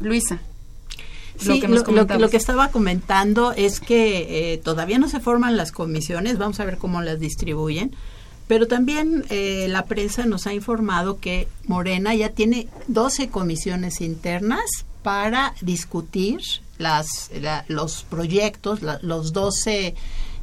[0.00, 0.40] Luisa.
[1.38, 5.70] Sí, lo que, lo, que, estaba comentando es que eh, todavía no se forman las
[5.70, 7.94] comisiones, vamos a ver cómo las distribuyen,
[8.48, 14.64] pero también eh, la prensa nos ha informado que Morena ya tiene 12 comisiones internas
[15.02, 16.40] para discutir
[16.78, 17.30] las,
[17.68, 19.94] los proyectos, los 12,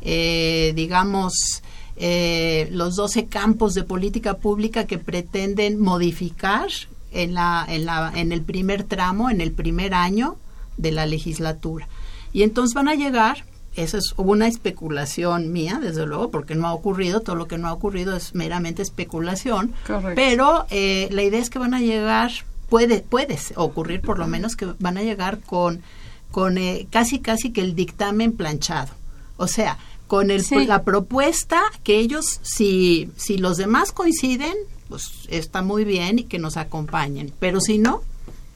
[0.01, 1.63] eh, digamos,
[1.97, 6.67] eh, los 12 campos de política pública que pretenden modificar
[7.11, 10.37] en, la, en, la, en el primer tramo, en el primer año
[10.77, 11.87] de la legislatura.
[12.33, 16.73] Y entonces van a llegar esa es una especulación mía, desde luego, porque no ha
[16.73, 19.73] ocurrido, todo lo que no ha ocurrido es meramente especulación,
[20.15, 22.31] pero eh, la idea es que van a llegar,
[22.69, 25.81] puede, puede ocurrir por lo menos que van a llegar con,
[26.31, 28.93] con eh, casi casi que el dictamen planchado,
[29.37, 34.55] o sea, con el, la propuesta que ellos, si, si los demás coinciden,
[34.87, 38.03] pues está muy bien y que nos acompañen, pero si no,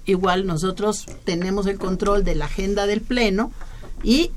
[0.06, 3.52] igual nosotros tenemos el control de la agenda del Pleno,
[4.04, 4.32] y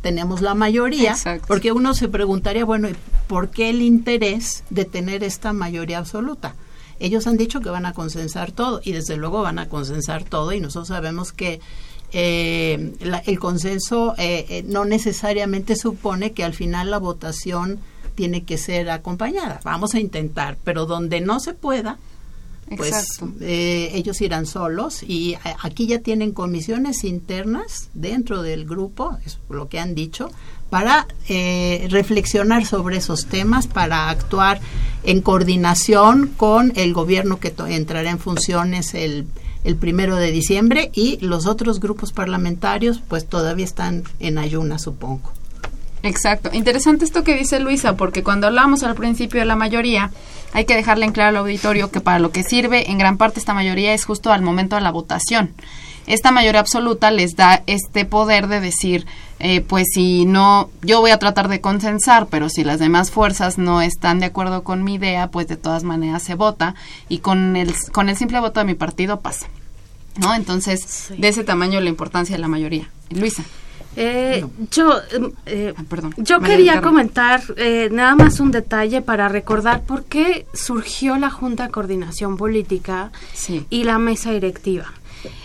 [0.00, 2.88] tenemos la mayoría, porque uno se preguntaría, bueno,
[3.26, 6.54] ¿por qué el interés de tener esta mayoría absoluta?
[7.00, 10.52] Ellos han dicho que van a consensar todo y desde luego van a consensar todo
[10.52, 11.60] y nosotros sabemos que
[12.12, 12.92] eh,
[13.26, 17.80] el consenso eh, eh, no necesariamente supone que al final la votación
[18.14, 19.60] tiene que ser acompañada.
[19.64, 21.98] Vamos a intentar, pero donde no se pueda,
[22.76, 29.38] pues eh, ellos irán solos y aquí ya tienen comisiones internas dentro del grupo, es
[29.48, 30.30] lo que han dicho,
[30.70, 34.60] para eh, reflexionar sobre esos temas, para actuar
[35.04, 39.26] en coordinación con el gobierno que entrará en funciones el,
[39.64, 45.32] el primero de diciembre y los otros grupos parlamentarios pues todavía están en ayuna, supongo.
[46.02, 46.50] Exacto.
[46.52, 50.10] Interesante esto que dice Luisa, porque cuando hablamos al principio de la mayoría,
[50.52, 53.38] hay que dejarle en claro al auditorio que para lo que sirve en gran parte
[53.38, 55.54] esta mayoría es justo al momento de la votación.
[56.06, 59.06] Esta mayoría absoluta les da este poder de decir,
[59.38, 63.56] eh, pues si no, yo voy a tratar de consensar, pero si las demás fuerzas
[63.56, 66.74] no están de acuerdo con mi idea, pues de todas maneras se vota
[67.08, 69.46] y con el, con el simple voto de mi partido pasa.
[70.20, 70.34] ¿No?
[70.34, 72.90] Entonces, de ese tamaño la importancia de la mayoría.
[73.10, 73.44] Luisa.
[73.96, 79.28] Eh, yo, em, eh, ah, perdón, yo quería comentar eh, nada más un detalle para
[79.28, 83.12] recordar por qué surgió la Junta de Coordinación Política
[83.68, 84.86] y la mesa directiva.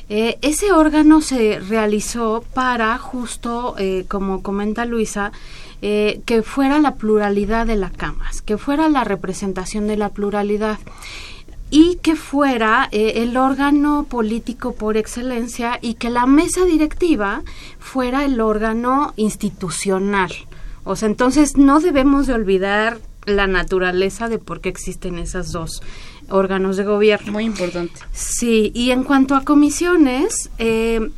[0.10, 3.76] ese órgano se realizó para justo,
[4.08, 5.34] como comenta Luisa,
[5.82, 10.80] que fuera la pluralidad de la Cámara, que fuera la representación de la pluralidad
[11.70, 17.44] y que fuera eh, el órgano político por excelencia y que la mesa directiva
[17.80, 20.32] fuera el órgano institucional.
[20.84, 25.82] O sea, entonces no debemos de olvidar la naturaleza de por qué existen esos dos
[26.30, 27.34] órganos de gobierno.
[27.34, 28.00] Muy importante.
[28.14, 31.10] Sí, y en cuanto a comisiones, eh,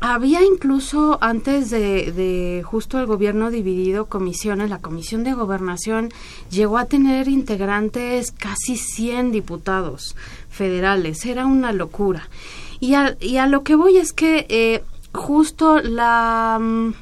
[0.00, 6.10] había incluso antes de, justo el gobierno dividido comisiones, la comisión de gobernación
[6.50, 10.14] llegó a tener integrantes casi 100 diputados
[10.50, 12.28] federales, era una locura.
[12.78, 16.92] Y a, y a lo que voy es que eh, justo la, mm,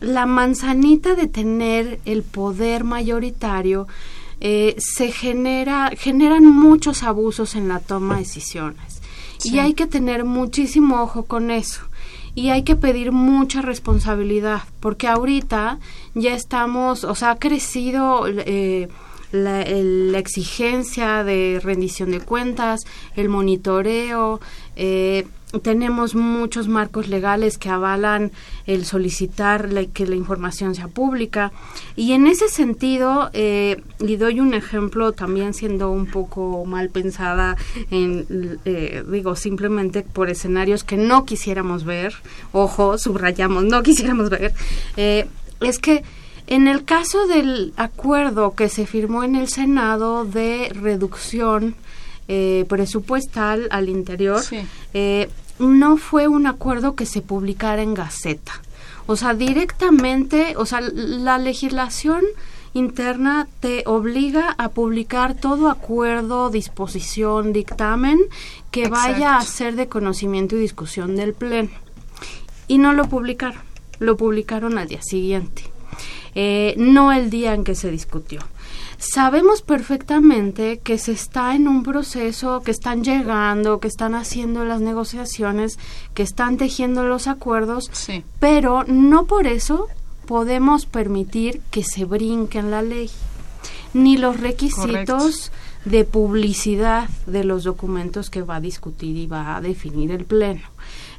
[0.00, 3.86] la manzanita de tener el poder mayoritario
[4.40, 9.00] eh, se genera, generan muchos abusos en la toma de decisiones.
[9.44, 11.82] Y hay que tener muchísimo ojo con eso
[12.34, 15.78] y hay que pedir mucha responsabilidad porque ahorita
[16.14, 18.88] ya estamos, o sea, ha crecido eh,
[19.30, 22.80] la, la, exigencia de rendición de cuentas,
[23.16, 24.40] el monitoreo,
[24.76, 25.26] eh,
[25.62, 28.32] tenemos muchos marcos legales que avalan
[28.66, 31.52] el solicitar que la información sea pública.
[31.96, 37.56] Y en ese sentido eh, y doy un ejemplo también siendo un poco mal pensada
[37.90, 42.14] en eh, digo simplemente por escenarios que no quisiéramos ver
[42.52, 44.52] ojo subrayamos no quisiéramos ver
[44.96, 45.26] eh,
[45.60, 46.02] es que
[46.46, 51.74] en el caso del acuerdo que se firmó en el Senado de reducción
[52.26, 54.42] eh, presupuestal al interior,
[54.94, 55.28] eh,
[55.64, 58.52] no fue un acuerdo que se publicara en Gaceta.
[59.06, 62.22] O sea, directamente, o sea, la legislación
[62.72, 68.18] interna te obliga a publicar todo acuerdo, disposición, dictamen
[68.70, 71.70] que vaya a ser de conocimiento y discusión del Pleno.
[72.66, 73.62] Y no lo publicaron,
[73.98, 75.64] lo publicaron al día siguiente,
[76.34, 78.40] eh, no el día en que se discutió
[78.98, 84.80] sabemos perfectamente que se está en un proceso, que están llegando, que están haciendo las
[84.80, 85.78] negociaciones,
[86.14, 87.90] que están tejiendo los acuerdos,
[88.38, 89.88] pero no por eso
[90.26, 93.10] podemos permitir que se brinque en la ley,
[93.92, 95.52] ni los requisitos
[95.84, 100.62] de publicidad de los documentos que va a discutir y va a definir el Pleno.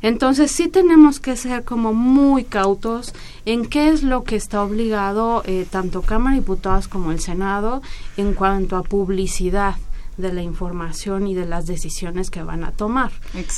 [0.06, 3.12] Entonces sí tenemos que ser como muy cautos
[3.46, 7.82] en qué es lo que está obligado eh, tanto Cámara de Diputados como el Senado
[8.16, 9.78] en cuanto a publicidad
[10.18, 13.14] de la información y de las decisiones que van a tomar.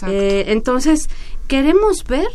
[0.08, 1.10] Eh, entonces,
[1.50, 2.30] queremos ver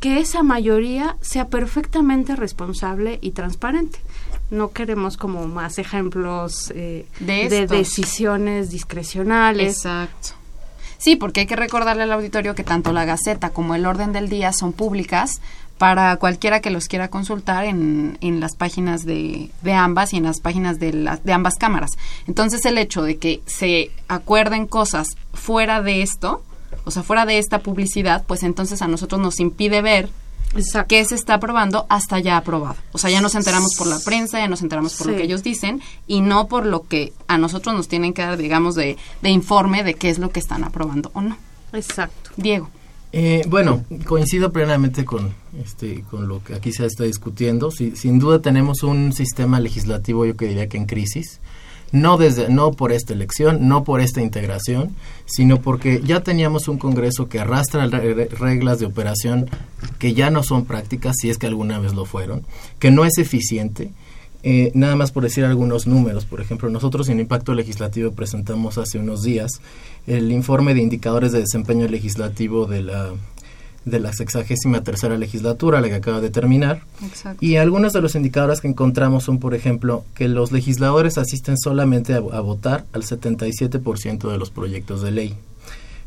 [0.00, 3.98] que esa mayoría sea perfectamente responsable y transparente.
[4.50, 9.76] No queremos como más ejemplos eh, de decisiones discrecionales.
[9.76, 10.41] Exacto.
[11.02, 14.28] Sí, porque hay que recordarle al auditorio que tanto la Gaceta como el orden del
[14.28, 15.40] día son públicas
[15.76, 20.22] para cualquiera que los quiera consultar en, en las páginas de, de, ambas y en
[20.22, 21.90] las páginas de, las de ambas cámaras.
[22.28, 26.44] Entonces el hecho de que se acuerden cosas fuera de esto,
[26.84, 30.08] o sea, fuera de esta publicidad, pues entonces a nosotros nos impide ver
[30.88, 32.76] que se está aprobando hasta ya aprobado.
[32.92, 35.42] O sea, ya nos enteramos por la prensa, ya nos enteramos por lo que ellos
[35.42, 39.30] dicen y no por lo que a nosotros nos tienen que dar, digamos, de, de
[39.30, 41.36] informe de qué es lo que están aprobando o no.
[41.72, 42.30] Exacto.
[42.36, 42.68] Diego.
[43.14, 47.70] Eh, bueno, coincido plenamente con, este, con lo que aquí se está discutiendo.
[47.70, 51.40] sin duda tenemos un sistema legislativo, yo que diría que en crisis
[51.92, 54.94] no desde no por esta elección, no por esta integración,
[55.26, 59.48] sino porque ya teníamos un Congreso que arrastra reglas de operación
[59.98, 62.44] que ya no son prácticas, si es que alguna vez lo fueron,
[62.78, 63.90] que no es eficiente.
[64.44, 68.98] Eh, nada más por decir algunos números, por ejemplo, nosotros en Impacto Legislativo presentamos hace
[68.98, 69.52] unos días
[70.08, 73.12] el informe de indicadores de desempeño legislativo de la
[73.84, 76.82] de la sexagésima tercera legislatura, la que acaba de terminar.
[77.40, 82.14] Y algunos de los indicadores que encontramos son, por ejemplo, que los legisladores asisten solamente
[82.14, 85.34] a, votar al 77% de los proyectos de ley.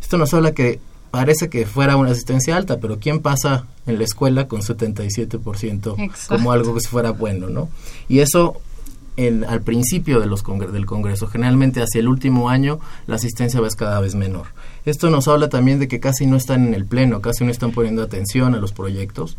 [0.01, 0.79] Esto nos habla que
[1.11, 6.51] parece que fuera una asistencia alta, pero ¿quién pasa en la escuela con 77% como
[6.51, 7.69] algo que fuera bueno, no?
[8.07, 8.61] Y eso
[9.47, 11.27] al principio de los del Congreso.
[11.27, 14.47] Generalmente hacia el último año la asistencia va cada vez menor.
[14.85, 17.71] Esto nos habla también de que casi no están en el pleno, casi no están
[17.71, 19.37] poniendo atención a los proyectos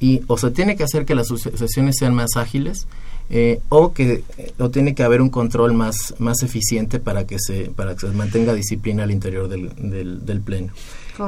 [0.00, 2.86] y o se tiene que hacer que las sesiones sean más ágiles
[3.30, 4.22] eh, o que
[4.58, 8.10] o tiene que haber un control más más eficiente para que se para que se
[8.12, 10.74] mantenga disciplina al interior del, del, pleno.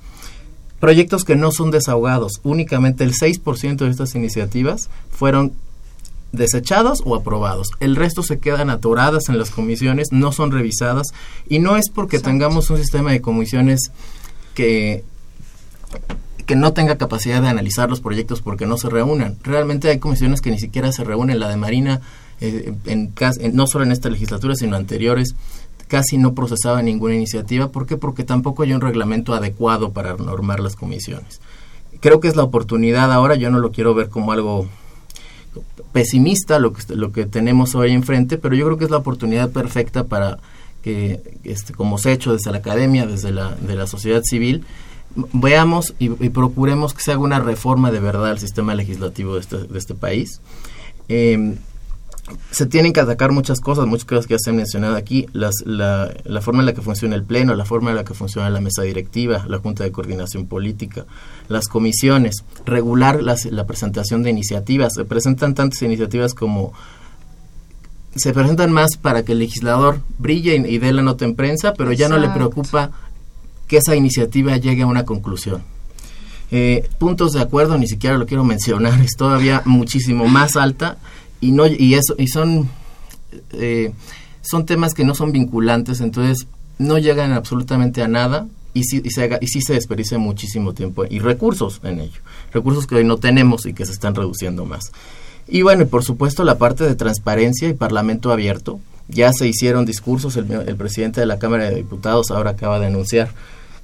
[0.80, 5.52] Proyectos que no son desahogados, únicamente el 6% de estas iniciativas fueron
[6.32, 7.68] desechados o aprobados.
[7.78, 11.08] El resto se quedan atoradas en las comisiones, no son revisadas
[11.48, 13.92] y no es porque tengamos un sistema de comisiones
[14.54, 15.04] que
[16.46, 19.36] que no tenga capacidad de analizar los proyectos porque no se reúnan.
[19.44, 21.38] Realmente hay comisiones que ni siquiera se reúnen.
[21.38, 22.00] La de Marina
[22.42, 23.14] eh, en,
[23.54, 25.36] no solo en esta legislatura, sino anteriores,
[25.86, 27.68] casi no procesaba ninguna iniciativa.
[27.68, 27.96] ¿Por qué?
[27.96, 31.40] Porque tampoco hay un reglamento adecuado para normar las comisiones.
[32.00, 34.66] Creo que es la oportunidad ahora, yo no lo quiero ver como algo
[35.92, 39.50] pesimista lo que, lo que tenemos hoy enfrente, pero yo creo que es la oportunidad
[39.50, 40.38] perfecta para
[40.82, 44.64] que, este, como se ha hecho desde la academia, desde la, de la sociedad civil,
[45.32, 49.58] veamos y, procuremos que se haga una reforma de verdad al sistema legislativo de este,
[49.58, 50.40] de este país.
[51.08, 51.54] Eh,
[52.50, 55.56] se tienen que atacar muchas cosas, muchas cosas que ya se han mencionado aquí, las,
[55.66, 58.48] la, la, forma en la que funciona el Pleno, la forma en la que funciona
[58.48, 61.04] la mesa directiva, la Junta de Coordinación Política,
[61.48, 64.94] las comisiones, regular las, la presentación de iniciativas.
[64.94, 66.72] Se presentan tantas iniciativas como...
[68.14, 71.92] Se presentan más para que el legislador brille y, dé la nota en prensa, pero
[71.92, 72.90] ya no le preocupa
[73.66, 75.62] que esa iniciativa llegue a una conclusión.
[76.50, 80.98] Eh, puntos de acuerdo, ni siquiera lo quiero mencionar, es todavía muchísimo más alta
[81.42, 82.70] y no y eso y son
[83.52, 83.92] eh,
[84.40, 86.46] son temas que no son vinculantes, entonces
[86.78, 91.04] no llegan absolutamente a nada y sí, y se, y sí se desperdicia muchísimo tiempo
[91.04, 92.20] y recursos en ello,
[92.52, 94.92] recursos que hoy no tenemos y que se están reduciendo más.
[95.48, 98.80] Y bueno, y por supuesto la parte de transparencia y parlamento abierto.
[99.08, 102.86] Ya se hicieron discursos, el, el presidente de la Cámara de Diputados ahora acaba de
[102.86, 103.30] anunciar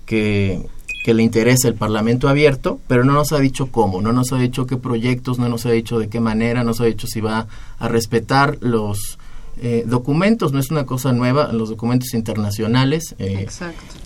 [0.06, 0.64] que,
[1.04, 4.38] que le interesa el parlamento abierto, pero no nos ha dicho cómo, no nos ha
[4.38, 7.20] dicho qué proyectos, no nos ha dicho de qué manera, no nos ha dicho si
[7.20, 7.46] va
[7.78, 9.18] a respetar los
[9.60, 13.46] eh, documentos, no es una cosa nueva, los documentos internacionales eh,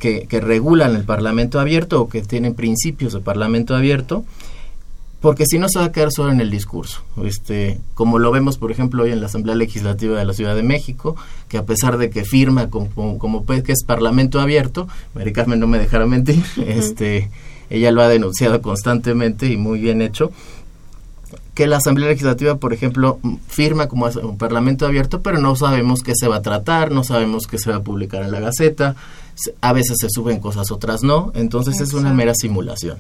[0.01, 4.24] que, que, regulan el Parlamento abierto o que tienen principios de Parlamento abierto,
[5.23, 7.01] porque si no se va a quedar solo en el discurso.
[7.25, 10.64] Este, como lo vemos, por ejemplo, hoy en la Asamblea Legislativa de la Ciudad de
[10.64, 11.14] México,
[11.49, 15.68] que a pesar de que firma como, como, que es Parlamento abierto, Mary Carmen no
[15.68, 17.31] me dejará mentir, este,
[17.70, 20.33] ella lo ha denunciado constantemente y muy bien hecho,
[21.55, 26.14] que la Asamblea Legislativa, por ejemplo, firma como un Parlamento abierto, pero no sabemos qué
[26.16, 28.97] se va a tratar, no sabemos qué se va a publicar en la Gaceta,
[29.61, 32.99] a veces se suben cosas, otras no, entonces es una mera simulación.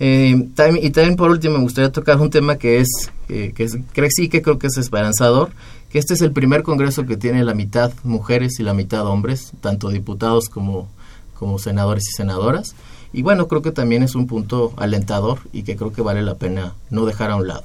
[0.00, 0.48] Eh,
[0.80, 2.88] y también por último me gustaría tocar un tema que es,
[3.26, 3.78] que es,
[4.14, 5.50] sí que creo que es esperanzador,
[5.90, 9.52] que este es el primer congreso que tiene la mitad mujeres y la mitad hombres,
[9.60, 10.88] tanto diputados como,
[11.34, 12.74] como senadores y senadoras.
[13.12, 16.34] Y bueno, creo que también es un punto alentador y que creo que vale la
[16.34, 17.64] pena no dejar a un lado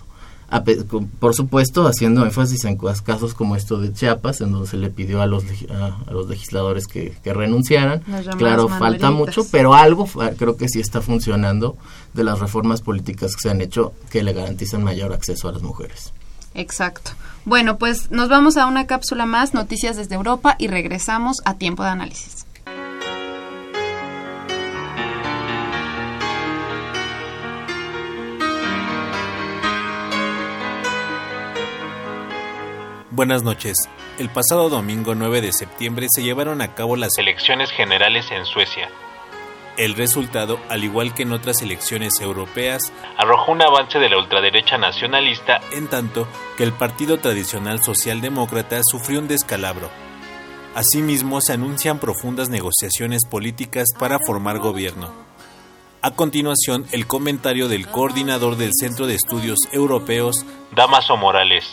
[1.19, 5.21] por supuesto haciendo énfasis en casos como esto de Chiapas, en donde se le pidió
[5.21, 8.01] a los, a, los legisladores que, renunciaran.
[8.37, 11.77] Claro, falta mucho, pero algo creo que sí está funcionando
[12.13, 15.63] de las reformas políticas que se han hecho que le garantizan mayor acceso a las
[15.63, 16.13] mujeres.
[16.53, 17.11] Exacto.
[17.45, 21.83] Bueno, pues nos vamos a una cápsula más, noticias desde Europa, y regresamos a tiempo
[21.83, 22.42] de análisis.
[33.15, 33.75] Buenas noches.
[34.17, 38.89] El pasado domingo 9 de septiembre se llevaron a cabo las elecciones generales en Suecia.
[39.77, 44.79] El resultado, al igual que en otras elecciones europeas, arrojó un avance de la ultraderecha
[44.79, 49.91] nacionalista, en tanto que el partido tradicional socialdemócrata sufrió un descalabro.
[50.73, 55.11] Asimismo, se anuncian profundas negociaciones políticas para formar gobierno.
[56.05, 60.45] A continuación, el comentario del coordinador del Centro de Estudios Europeos,
[60.75, 61.63] Damaso Morales.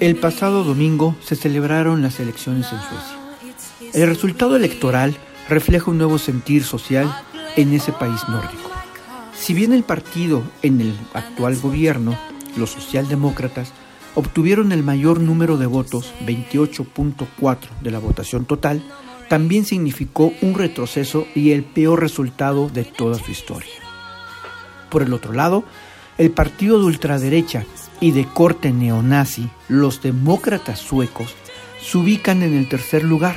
[0.00, 3.92] El pasado domingo se celebraron las elecciones en Suecia.
[3.92, 5.14] El resultado electoral
[5.50, 7.14] refleja un nuevo sentir social
[7.56, 8.70] en ese país nórdico.
[9.34, 12.18] Si bien el partido en el actual gobierno,
[12.56, 13.70] los socialdemócratas,
[14.14, 18.82] obtuvieron el mayor número de votos, 28.4 de la votación total,
[19.28, 23.72] también significó un retroceso y el peor resultado de toda su historia.
[24.90, 25.64] Por el otro lado,
[26.18, 27.64] el partido de ultraderecha
[28.00, 31.34] y de corte neonazi, los demócratas suecos,
[31.82, 33.36] se ubican en el tercer lugar.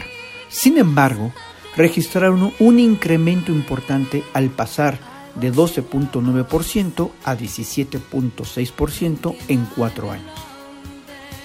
[0.49, 1.33] Sin embargo,
[1.75, 4.99] registraron un incremento importante al pasar
[5.35, 10.31] de 12.9% a 17.6% en cuatro años.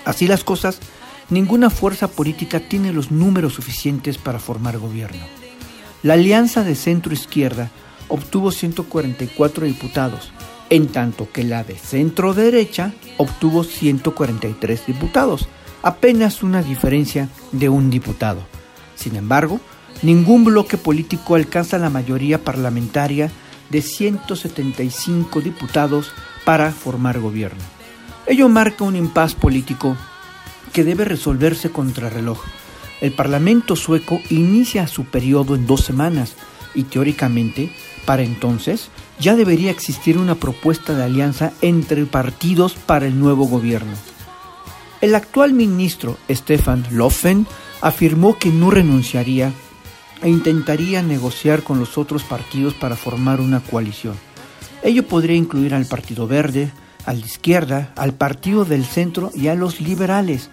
[0.05, 0.81] Así las cosas,
[1.31, 5.25] ninguna fuerza política tiene los números suficientes para formar gobierno.
[6.03, 7.71] La alianza de centro izquierda
[8.09, 10.33] obtuvo 144 diputados,
[10.71, 15.49] en tanto que la de centro derecha obtuvo 143 diputados,
[15.83, 18.43] apenas una diferencia de un diputado.
[18.95, 19.61] Sin embargo,
[20.03, 23.31] ningún bloque político alcanza la mayoría parlamentaria
[23.71, 26.13] de 175 diputados
[26.45, 27.63] para formar gobierno.
[28.27, 29.97] Ello marca un impas político
[30.75, 32.41] que debe resolverse contra reloj.
[33.01, 36.35] El Parlamento sueco inicia su periodo en dos semanas
[36.75, 37.73] y teóricamente,
[38.05, 43.93] para entonces, ya debería existir una propuesta de alianza entre partidos para el nuevo gobierno.
[45.01, 47.47] El actual ministro Stefan Löfven
[47.81, 49.53] afirmó que no renunciaría
[50.23, 54.17] e intentaría negociar con los otros partidos para formar una coalición.
[54.83, 56.73] Ello podría incluir al Partido Verde,
[57.07, 60.51] al de izquierda, al Partido del Centro y a los liberales,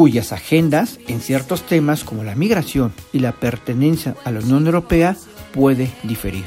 [0.00, 5.14] cuyas agendas en ciertos temas como la migración y la pertenencia a la Unión Europea
[5.52, 6.46] puede diferir.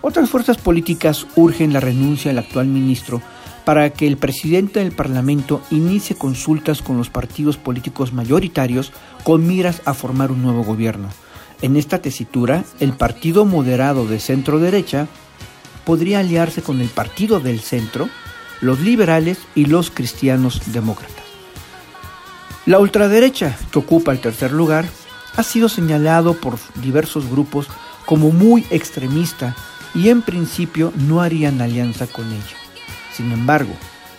[0.00, 3.20] Otras fuerzas políticas urgen la renuncia del actual ministro
[3.66, 8.92] para que el presidente del Parlamento inicie consultas con los partidos políticos mayoritarios
[9.24, 11.10] con miras a formar un nuevo gobierno.
[11.60, 15.06] En esta tesitura, el partido moderado de centro derecha
[15.84, 18.08] podría aliarse con el partido del centro,
[18.62, 21.29] los liberales y los cristianos demócratas.
[22.66, 24.84] La ultraderecha, que ocupa el tercer lugar,
[25.36, 27.68] ha sido señalado por diversos grupos
[28.04, 29.56] como muy extremista
[29.94, 32.56] y en principio no harían alianza con ella.
[33.12, 33.72] Sin embargo,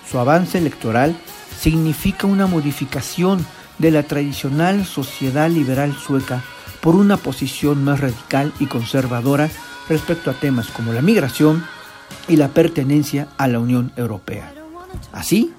[0.09, 1.15] su avance electoral
[1.59, 3.45] significa una modificación
[3.77, 6.43] de la tradicional sociedad liberal sueca
[6.81, 9.49] por una posición más radical y conservadora
[9.87, 11.63] respecto a temas como la migración
[12.27, 14.53] y la pertenencia a la Unión Europea.
[15.11, 15.53] Así,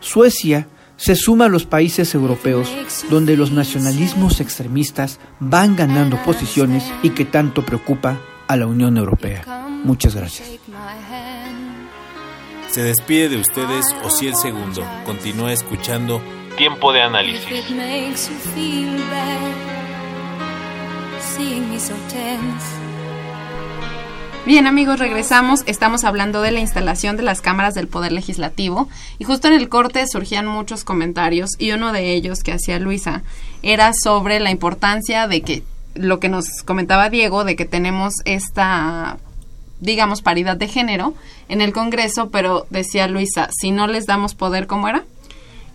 [0.00, 0.68] Suecia
[0.98, 2.68] se suma a los países europeos
[3.08, 9.44] donde los nacionalismos extremistas van ganando posiciones y que tanto preocupa a la Unión Europea.
[9.84, 10.50] Muchas gracias.
[12.68, 13.86] Se despide de ustedes
[14.26, 14.84] el Segundo.
[15.06, 16.20] Continúa escuchando
[16.56, 17.48] Tiempo de Análisis.
[24.48, 25.62] Bien amigos, regresamos.
[25.66, 28.88] Estamos hablando de la instalación de las cámaras del Poder Legislativo
[29.18, 33.24] y justo en el corte surgían muchos comentarios y uno de ellos que hacía Luisa
[33.62, 39.18] era sobre la importancia de que lo que nos comentaba Diego, de que tenemos esta,
[39.80, 41.12] digamos, paridad de género
[41.50, 45.04] en el Congreso, pero decía Luisa, si no les damos poder, ¿cómo era?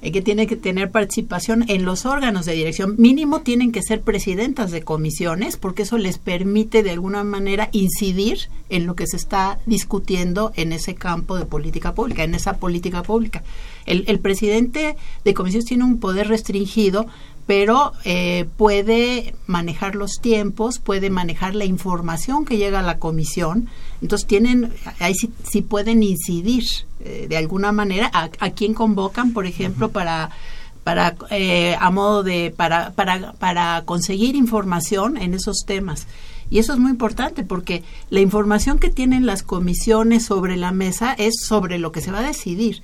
[0.04, 2.96] Eh, que tiene que tener participación en los órganos de dirección.
[2.98, 8.50] Mínimo tienen que ser presidentas de comisiones porque eso les permite de alguna manera incidir
[8.68, 13.02] en lo que se está discutiendo en ese campo de política pública, en esa política
[13.02, 13.44] pública.
[13.86, 17.06] El, el presidente de comisiones tiene un poder restringido
[17.46, 23.68] pero eh, puede manejar los tiempos, puede manejar la información que llega a la comisión.
[24.02, 26.64] Entonces tienen, ahí sí, pueden incidir
[27.02, 30.32] eh, de alguna manera a, a quién convocan, por ejemplo, para
[30.84, 36.08] para eh, a modo de para, para para conseguir información en esos temas.
[36.50, 41.14] Y eso es muy importante porque la información que tienen las comisiones sobre la mesa
[41.14, 42.82] es sobre lo que se va a decidir.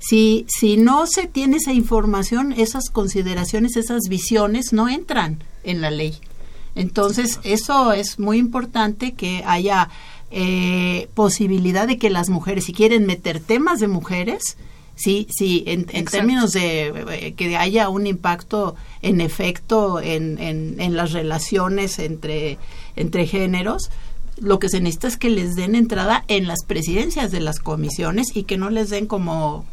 [0.00, 5.90] Si, si no se tiene esa información, esas consideraciones, esas visiones no entran en la
[5.90, 6.18] ley.
[6.74, 9.90] Entonces, eso es muy importante que haya
[10.30, 14.56] eh, posibilidad de que las mujeres, si quieren meter temas de mujeres,
[14.94, 20.96] sí, sí, en, términos de eh, que haya un impacto en efecto en, en, en,
[20.96, 22.58] las relaciones entre,
[22.96, 23.90] entre géneros,
[24.38, 28.28] lo que se necesita es que les den entrada en las presidencias de las comisiones
[28.34, 29.66] y que no les den como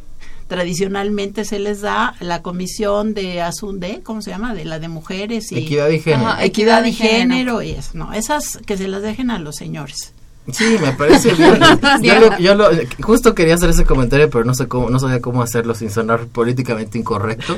[0.47, 4.53] tradicionalmente se les da la comisión de asunde, ¿cómo se llama?
[4.53, 6.39] De la de mujeres y equidad y género.
[6.39, 10.13] equidad, y género, y eso, no, esas que se las dejen a los señores.
[10.51, 11.59] Sí, me parece bien.
[12.39, 12.69] yo, lo,
[13.01, 16.25] justo quería hacer ese comentario, pero no sé cómo, no sabía cómo hacerlo sin sonar
[16.27, 17.57] políticamente incorrecto.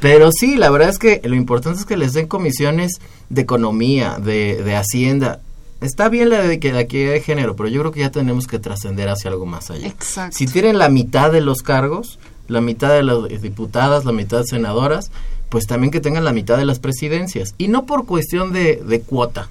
[0.00, 4.18] Pero sí, la verdad es que lo importante es que les den comisiones de economía,
[4.20, 5.40] de, de hacienda,
[5.80, 8.46] está bien la de que la equidad de género, pero yo creo que ya tenemos
[8.46, 9.86] que trascender hacia algo más allá.
[9.86, 10.36] Exacto.
[10.36, 12.18] Si tienen la mitad de los cargos,
[12.48, 15.10] la mitad de las diputadas, la mitad de senadoras,
[15.48, 17.54] pues también que tengan la mitad de las presidencias.
[17.58, 19.48] Y no por cuestión de, de cuota.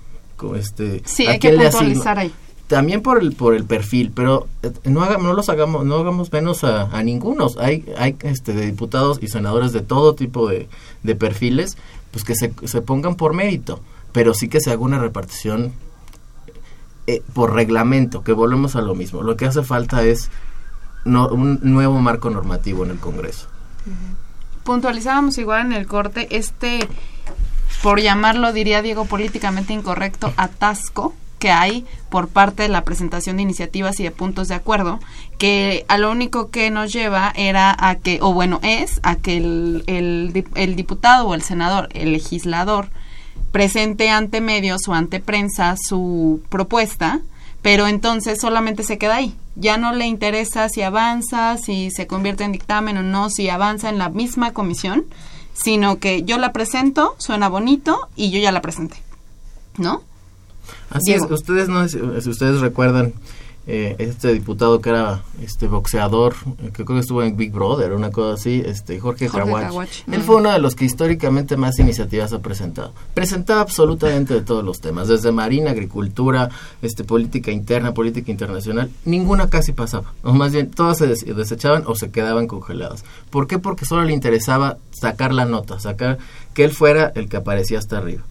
[0.55, 2.31] Este, sí, hay que puntualizar ahí.
[2.67, 6.31] También por el por el perfil, pero eh, no hagamos, no los hagamos no hagamos
[6.33, 7.47] menos a, a ninguno.
[7.59, 10.67] Hay hay este de diputados y senadores de todo tipo de,
[11.01, 11.77] de perfiles,
[12.11, 13.79] pues que se, se pongan por mérito,
[14.11, 15.71] pero sí que se haga una repartición
[17.07, 19.23] eh, por reglamento, que volvemos a lo mismo.
[19.23, 20.29] Lo que hace falta es
[21.07, 23.47] un nuevo marco normativo en el Congreso.
[24.63, 26.87] Puntualizábamos igual en el corte este,
[27.81, 33.43] por llamarlo, diría Diego, políticamente incorrecto, atasco que hay por parte de la presentación de
[33.43, 34.99] iniciativas y de puntos de acuerdo,
[35.37, 39.37] que a lo único que nos lleva era a que, o bueno, es a que
[39.37, 42.89] el, el, el diputado o el senador, el legislador,
[43.51, 47.21] presente ante medios o ante prensa su propuesta,
[47.67, 49.35] pero entonces solamente se queda ahí.
[49.57, 53.89] Ya no le interesa si avanza, si se convierte en dictamen o no, si avanza
[53.89, 55.03] en la misma comisión,
[55.51, 58.95] sino que yo la presento, suena bonito y yo ya la presenté.
[59.77, 60.01] ¿No?
[60.89, 63.13] Así es, ustedes no, si ustedes recuerdan
[63.69, 67.91] eh, este diputado que era este boxeador, eh, que creo que estuvo en Big Brother,
[67.91, 72.31] una cosa así, este Jorge, Jorge Él fue uno de los que históricamente más iniciativas
[72.31, 72.93] ha presentado.
[73.13, 76.49] Presentaba absolutamente de todos los temas, desde marina, agricultura,
[76.81, 80.13] este política interna, política internacional, ninguna casi pasaba.
[80.23, 83.03] O más bien, todas se desechaban o se quedaban congeladas.
[83.29, 83.59] ¿Por qué?
[83.59, 86.19] Porque solo le interesaba sacar la nota, sacar
[86.53, 88.23] que él fuera el que aparecía hasta arriba.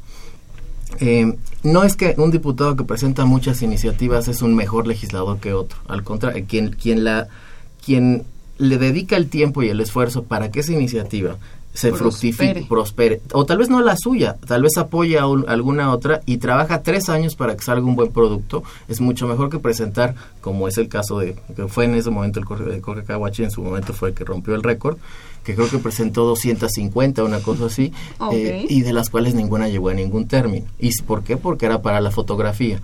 [1.01, 5.53] Eh, no es que un diputado que presenta muchas iniciativas es un mejor legislador que
[5.53, 5.79] otro.
[5.89, 7.29] Al contrario, quien, quien, la,
[7.85, 8.25] quien
[8.59, 11.37] le dedica el tiempo y el esfuerzo para que esa iniciativa
[11.77, 13.21] se fructifique, prospere.
[13.33, 17.11] O tal vez no la suya, tal vez apoya a alguna otra y trabaja tres
[17.11, 18.63] años para que salga un buen producto.
[18.89, 22.41] Es mucho mejor que presentar, como es el caso de, que fue en ese momento
[22.41, 24.97] el Jorge Caguachi, en su momento fue el que rompió el récord,
[25.45, 27.93] que creo que presentó 250, una cosa así,
[28.33, 30.67] eh, y de las cuales ninguna llegó a ningún término.
[30.79, 31.37] ¿Y por qué?
[31.37, 32.81] Porque era para la fotografía.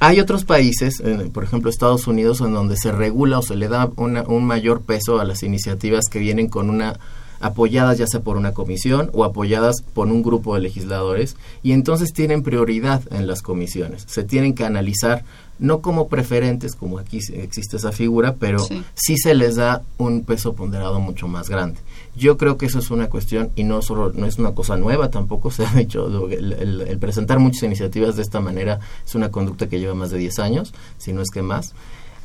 [0.00, 1.00] Hay otros países,
[1.32, 5.20] por ejemplo Estados Unidos, en donde se regula o se le da un mayor peso
[5.20, 6.98] a las iniciativas que vienen con una
[7.44, 12.14] apoyadas ya sea por una comisión o apoyadas por un grupo de legisladores y entonces
[12.14, 14.04] tienen prioridad en las comisiones.
[14.08, 15.24] Se tienen que analizar
[15.58, 19.18] no como preferentes, como aquí existe esa figura, pero sí.
[19.18, 21.78] se les da un peso ponderado mucho más grande.
[22.16, 25.10] Yo creo que eso es una cuestión y no solo no es una cosa nueva,
[25.10, 29.78] tampoco se ha hecho el, presentar muchas iniciativas de esta manera es una conducta que
[29.78, 31.74] lleva más de 10 años, si no es que más.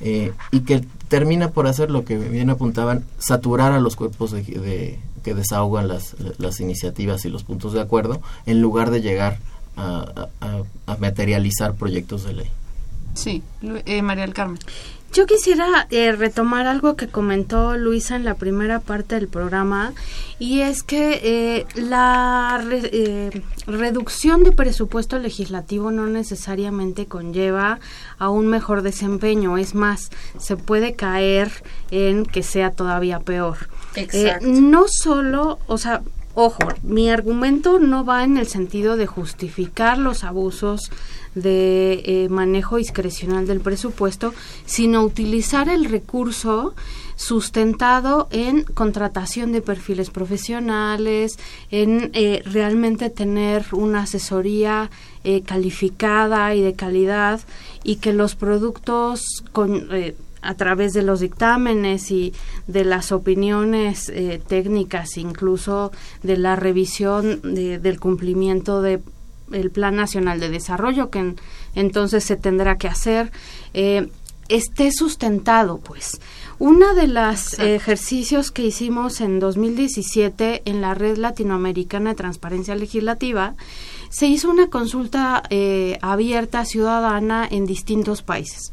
[0.01, 4.99] Eh, y que termina por hacer lo que bien apuntaban, saturar a los cuerpos de,
[5.23, 9.39] que desahogan las, las, iniciativas y los puntos de acuerdo, en lugar de llegar
[9.75, 10.27] a,
[10.87, 12.51] a materializar proyectos de ley.
[13.13, 13.43] Sí,
[13.85, 14.59] eh, María del Carmen.
[15.11, 19.93] Yo quisiera eh, retomar algo que comentó Luisa en la primera parte del programa
[20.37, 27.79] y es que eh, la eh, reducción de presupuesto legislativo no necesariamente conlleva
[28.19, 31.51] a un mejor desempeño, es más, se puede caer
[31.89, 33.57] en que sea todavía peor.
[33.95, 34.45] Exacto.
[34.47, 36.03] no solo, o sea,
[36.35, 40.91] ojo, mi argumento no va en el sentido de justificar los abusos
[41.35, 44.33] de eh, manejo discrecional del presupuesto,
[44.65, 46.75] sino utilizar el recurso
[47.15, 51.37] sustentado en contratación de perfiles profesionales,
[51.69, 54.89] en eh, realmente tener una asesoría
[55.23, 57.41] eh, calificada y de calidad
[57.83, 59.89] y que los productos con,
[60.41, 62.33] a través de los dictámenes y
[62.67, 64.11] de las opiniones
[64.47, 65.91] técnicas, incluso
[66.23, 69.01] de la revisión del cumplimiento de
[69.51, 71.35] el Plan Nacional de Desarrollo que
[71.75, 73.31] entonces se tendrá que hacer,
[73.73, 74.09] eh,
[74.49, 76.19] esté sustentado, pues.
[76.57, 83.55] Uno de los ejercicios que hicimos en 2017 en la Red Latinoamericana de Transparencia Legislativa,
[84.09, 88.71] se hizo una consulta eh, abierta ciudadana en distintos países.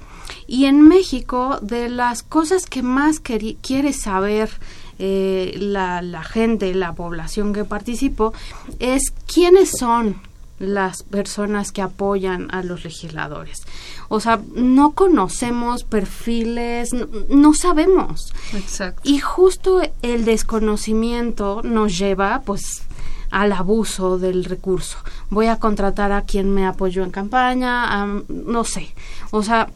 [0.49, 4.51] Y en México, de las cosas que más quiere saber
[4.99, 8.33] eh, la, la, gente, la población que participó,
[8.81, 10.21] es quiénes son
[10.59, 13.63] las personas que apoyan a los legisladores.
[14.09, 16.91] O sea, no conocemos perfiles,
[17.29, 18.33] no, sabemos.
[18.55, 19.03] Exacto.
[19.05, 22.83] Y justo el desconocimiento nos lleva, pues,
[23.31, 24.99] al abuso del recurso.
[25.31, 28.95] Voy a contratar a quien me apoyó en campaña, no sé.
[29.31, 29.69] O sea,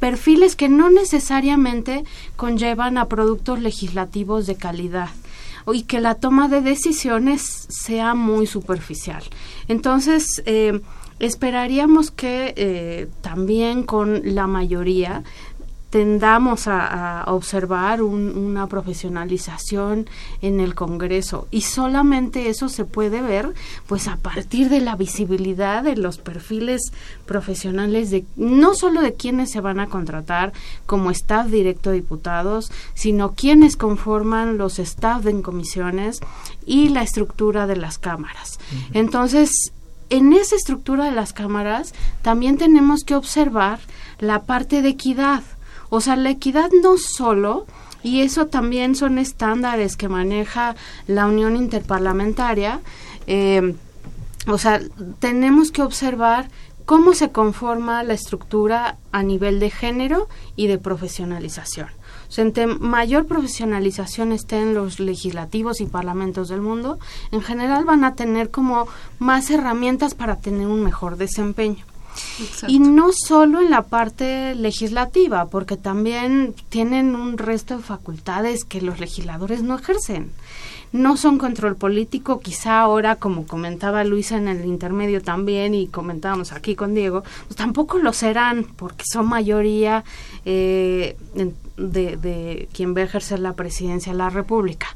[0.00, 5.10] perfiles que no necesariamente conllevan a productos legislativos de calidad
[5.72, 9.22] y que la toma de decisiones sea muy superficial.
[9.68, 10.80] Entonces, eh,
[11.18, 15.24] esperaríamos que eh, también con la mayoría
[15.90, 20.08] tendamos a, observar una profesionalización
[20.42, 21.46] en el Congreso.
[21.50, 23.54] Y solamente eso se puede ver
[23.86, 26.92] pues a partir de la visibilidad de los perfiles
[27.24, 30.52] profesionales de no solo de quienes se van a contratar
[30.86, 36.20] como staff directo de diputados sino quienes conforman los staff en comisiones
[36.64, 38.58] y la estructura de las cámaras.
[38.92, 39.72] Entonces
[40.10, 43.80] en esa estructura de las cámaras también tenemos que observar
[44.18, 45.42] la parte de equidad
[45.88, 47.66] o sea, la equidad no solo,
[48.02, 50.76] y eso también son estándares que maneja
[51.06, 52.80] la Unión Interparlamentaria,
[53.26, 53.74] eh,
[54.46, 54.80] o sea,
[55.18, 56.48] tenemos que observar
[56.84, 61.88] cómo se conforma la estructura a nivel de género y de profesionalización.
[62.28, 66.98] O sea, entre mayor profesionalización esté en los legislativos y parlamentos del mundo,
[67.32, 68.86] en general van a tener como
[69.18, 71.84] más herramientas para tener un mejor desempeño.
[72.68, 78.80] Y no solo en la parte legislativa, porque también tienen un resto de facultades que
[78.80, 80.30] los legisladores no ejercen.
[80.92, 86.52] No son control político, quizá ahora, como comentaba Luisa en el intermedio también y comentábamos
[86.52, 90.04] aquí con Diego, pues tampoco lo serán, porque son mayoría
[90.44, 91.16] eh,
[91.76, 94.86] de, quien va a ejercer la presidencia de la República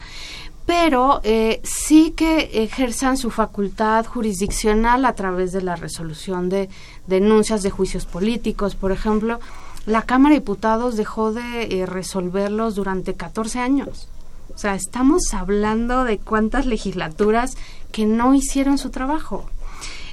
[0.71, 6.68] pero eh, sí que ejerzan su facultad jurisdiccional a través de la resolución de
[7.09, 8.77] denuncias de juicios políticos.
[8.77, 9.41] Por ejemplo,
[9.85, 14.07] la Cámara de Diputados dejó de eh, resolverlos durante 14 años.
[14.55, 17.57] O sea, estamos hablando de cuántas legislaturas
[17.91, 19.47] que no hicieron su trabajo.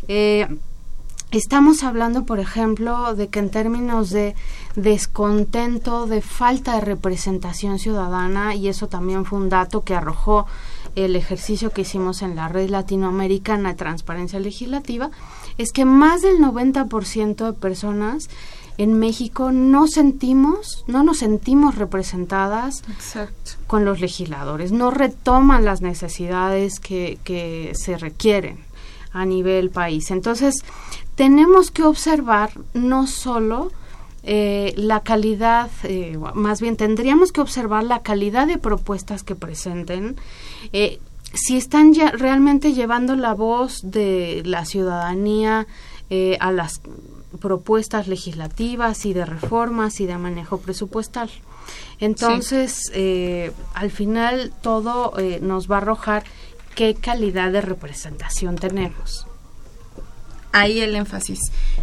[0.07, 0.47] Eh,
[1.31, 4.33] Estamos hablando, por ejemplo, de que en términos de
[4.77, 10.45] descontento, de falta de representación ciudadana, y eso también fue un dato que arrojó
[10.95, 15.11] el ejercicio que hicimos en la red latinoamericana de transparencia legislativa,
[15.57, 18.29] es que más del 90% de personas
[18.77, 22.83] en México no sentimos, no nos sentimos representadas
[23.65, 28.59] con los legisladores, no retoman las necesidades que, que se requieren
[29.13, 30.11] a nivel país.
[30.11, 30.63] Entonces,
[31.17, 33.73] tenemos que observar no solo
[34.23, 40.15] eh, la calidad, eh, más bien tendríamos que observar la calidad de propuestas que presenten,
[40.71, 40.99] eh,
[41.33, 45.67] si están ya realmente llevando la voz de la ciudadanía
[46.39, 46.79] a las
[47.41, 51.29] propuestas legislativas y de reformas y de manejo presupuestal.
[51.99, 56.23] Entonces, eh, al final todo eh, nos va a arrojar
[56.75, 59.27] qué calidad de representación tenemos.
[60.57, 61.39] Ahí el énfasis.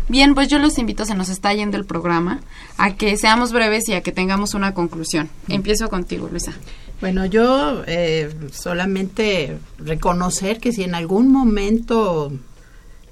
[0.09, 2.41] Bien, pues yo los invito, se nos está yendo el programa,
[2.77, 5.31] a que seamos breves y a que tengamos una conclusión.
[5.49, 6.53] Empiezo contigo, Luisa.
[7.01, 12.33] Bueno, yo eh, solamente reconocer que si en algún momento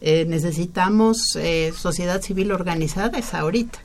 [0.00, 3.78] eh, necesitamos eh, sociedad civil organizada es ahorita.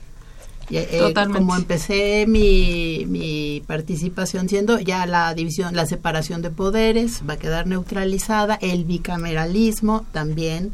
[0.70, 7.34] Eh, como empecé mi, mi participación siendo ya la división, la separación de poderes va
[7.34, 10.72] a quedar neutralizada, el bicameralismo también,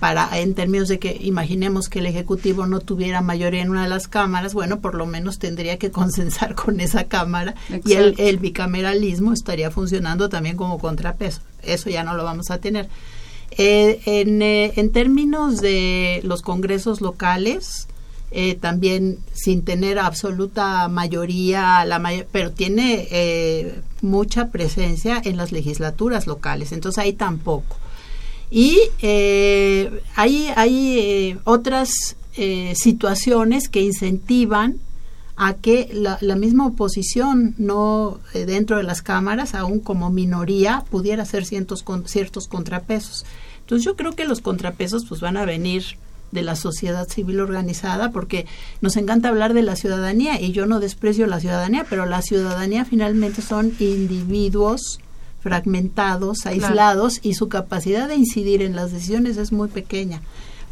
[0.00, 3.88] para en términos de que imaginemos que el ejecutivo no tuviera mayoría en una de
[3.88, 7.54] las cámaras, bueno, por lo menos tendría que consensar con esa cámara
[7.84, 11.42] y el, el bicameralismo estaría funcionando también como contrapeso.
[11.62, 12.88] Eso ya no lo vamos a tener.
[13.58, 17.86] Eh, eh, en, términos de los congresos locales,
[18.30, 22.00] eh, también sin tener absoluta mayoría, la
[22.32, 27.76] pero tiene mucha presencia en las legislaturas locales, entonces ahí tampoco.
[28.54, 28.78] Y
[30.14, 32.16] hay, hay otras
[32.74, 34.78] situaciones que incentivan
[35.36, 41.22] a que la, la, misma oposición no dentro de las cámaras, aún como minoría, pudiera
[41.22, 43.24] hacer ciertos, ciertos contrapesos.
[43.60, 45.84] Entonces yo creo que los contrapesos pues van a venir
[46.32, 48.46] de la sociedad civil organizada porque
[48.80, 52.84] nos encanta hablar de la ciudadanía y yo no desprecio la ciudadanía, pero la ciudadanía
[52.84, 54.98] finalmente son individuos
[55.42, 60.22] fragmentados, aislados y su capacidad de incidir en las decisiones es muy pequeña.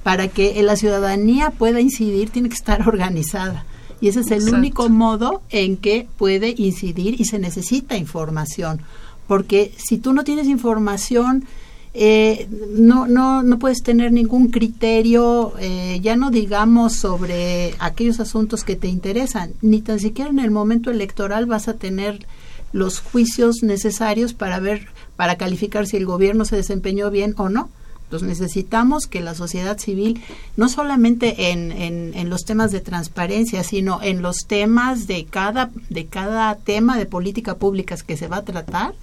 [0.03, 3.67] Para que la ciudadanía pueda incidir tiene que estar organizada.
[4.01, 8.81] Y ese es el único modo en que puede incidir y se necesita información.
[9.27, 11.45] Porque si tú no tienes información,
[11.93, 18.65] eh, no, no, no puedes tener ningún criterio, eh, ya no digamos sobre aquellos asuntos
[18.65, 22.27] que te interesan, ni tan siquiera en el momento electoral vas a tener
[22.73, 27.71] los juicios necesarios para ver, para calificar si el gobierno se desempeñó bien o no.
[28.05, 30.21] Entonces necesitamos que la sociedad civil,
[30.57, 35.71] no solamente en, en, en, los temas de transparencia, sino en los temas de cada,
[35.91, 38.95] de cada tema de política pública que se va a tratar,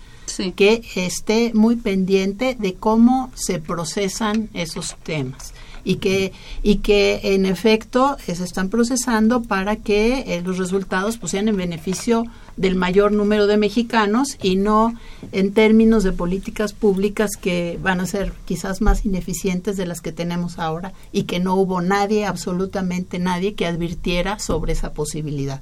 [0.57, 5.53] que esté muy pendiente de cómo se procesan esos temas
[5.84, 11.32] y que y que en efecto se están procesando para que eh, los resultados pues,
[11.32, 12.25] sean en beneficio
[12.55, 14.95] del mayor número de mexicanos y no
[15.32, 20.11] en términos de políticas públicas que van a ser quizás más ineficientes de las que
[20.11, 25.61] tenemos ahora y que no hubo nadie absolutamente nadie que advirtiera sobre esa posibilidad.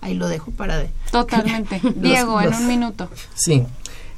[0.00, 1.80] Ahí lo dejo para de, totalmente.
[1.96, 3.08] Diego en un minuto.
[3.34, 3.64] Sí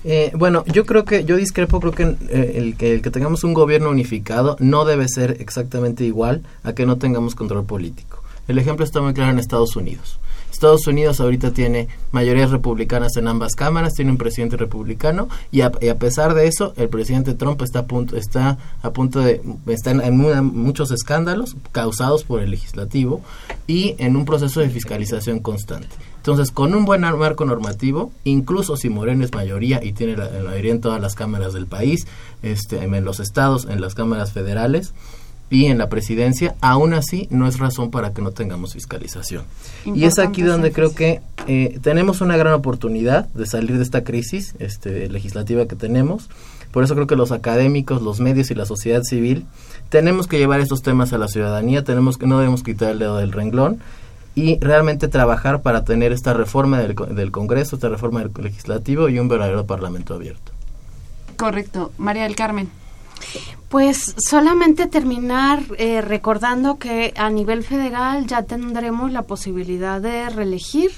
[0.09, 3.43] eh, bueno, yo creo que, yo discrepo, creo que, eh, el que el que tengamos
[3.43, 8.23] un gobierno unificado no debe ser exactamente igual a que no tengamos control político.
[8.47, 10.21] El ejemplo está muy claro en Estados Unidos.
[10.53, 15.71] Estados Unidos ahorita tiene mayorías republicanas en ambas cámaras, tiene un presidente republicano y a,
[15.71, 20.17] pesar de eso, el presidente Trump está a punto, está a punto de, está en,
[20.17, 23.23] muchos escándalos causados por el legislativo
[23.67, 25.89] y en un proceso de fiscalización constante.
[26.27, 30.73] Entonces, con un buen marco normativo, incluso si Moreno es mayoría y tiene la, mayoría
[30.73, 32.05] en todas las cámaras del país,
[32.43, 34.93] este, en los estados, en las cámaras federales,
[35.51, 39.45] y en la presidencia, aún así no es razón para que no tengamos fiscalización.
[39.85, 44.03] y es aquí donde creo que eh, tenemos una gran oportunidad de salir de esta
[44.03, 46.29] crisis este, legislativa que tenemos.
[46.73, 49.47] Por eso creo que los académicos, los medios y la sociedad civil
[49.91, 53.19] tenemos que llevar estos temas a la ciudadanía, tenemos que no debemos quitar el dedo
[53.19, 53.79] del renglón
[54.37, 59.19] y realmente trabajar para tener esta reforma del, del Congreso, esta reforma del legislativo y
[59.19, 60.53] un verdadero parlamento abierto.
[61.37, 61.91] Correcto.
[61.99, 62.69] María del Carmen.
[63.71, 70.93] Pues solamente terminar eh, recordando que a nivel federal ya tendremos la posibilidad de reelegir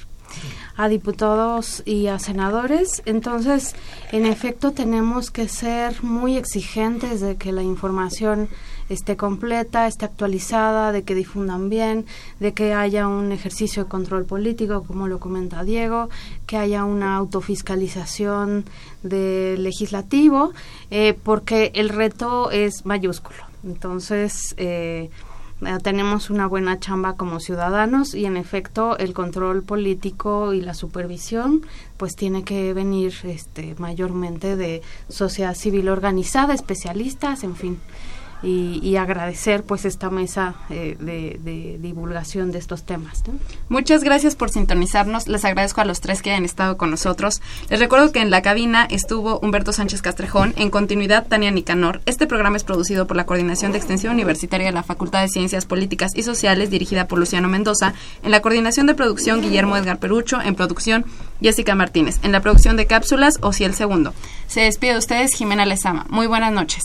[0.76, 3.03] a diputados y a senadores.
[3.07, 3.74] Entonces,
[4.12, 8.49] en efecto, tenemos que ser muy exigentes de que la información
[8.89, 12.07] esté completa, esté actualizada, de que difundan bien,
[12.41, 16.09] de que haya un ejercicio de control político, como lo comenta Diego,
[16.47, 18.64] que haya una autofiscalización
[19.03, 20.53] del legislativo,
[20.91, 23.39] eh, porque el reto es mayúsculo.
[23.64, 25.11] Entonces, eh,
[25.82, 31.66] tenemos una buena chamba como ciudadanos y en efecto el control político y la supervisión
[31.97, 37.80] pues tiene que venir este mayormente de sociedad civil organizada, especialistas, en fin
[38.43, 43.22] y, agradecer pues esta mesa eh, de, divulgación de estos temas.
[43.68, 45.28] Muchas gracias por sintonizarnos.
[45.28, 47.41] Les agradezco a los tres que hayan estado con nosotros.
[47.68, 52.01] Les recuerdo que en la cabina estuvo Humberto Sánchez Castrejón, en continuidad Tania Nicanor.
[52.07, 55.66] Este programa es producido por la Coordinación de Extensión Universitaria de la Facultad de Ciencias
[55.66, 57.95] Políticas y Sociales, dirigida por Luciano Mendoza.
[58.22, 60.41] En la coordinación de producción, Guillermo Edgar Perucho.
[60.41, 61.05] En producción,
[61.41, 62.18] Jessica Martínez.
[62.22, 64.14] En la producción de cápsulas, el Segundo.
[64.47, 66.07] Se despide de ustedes, Jimena Lezama.
[66.09, 66.84] Muy buenas noches.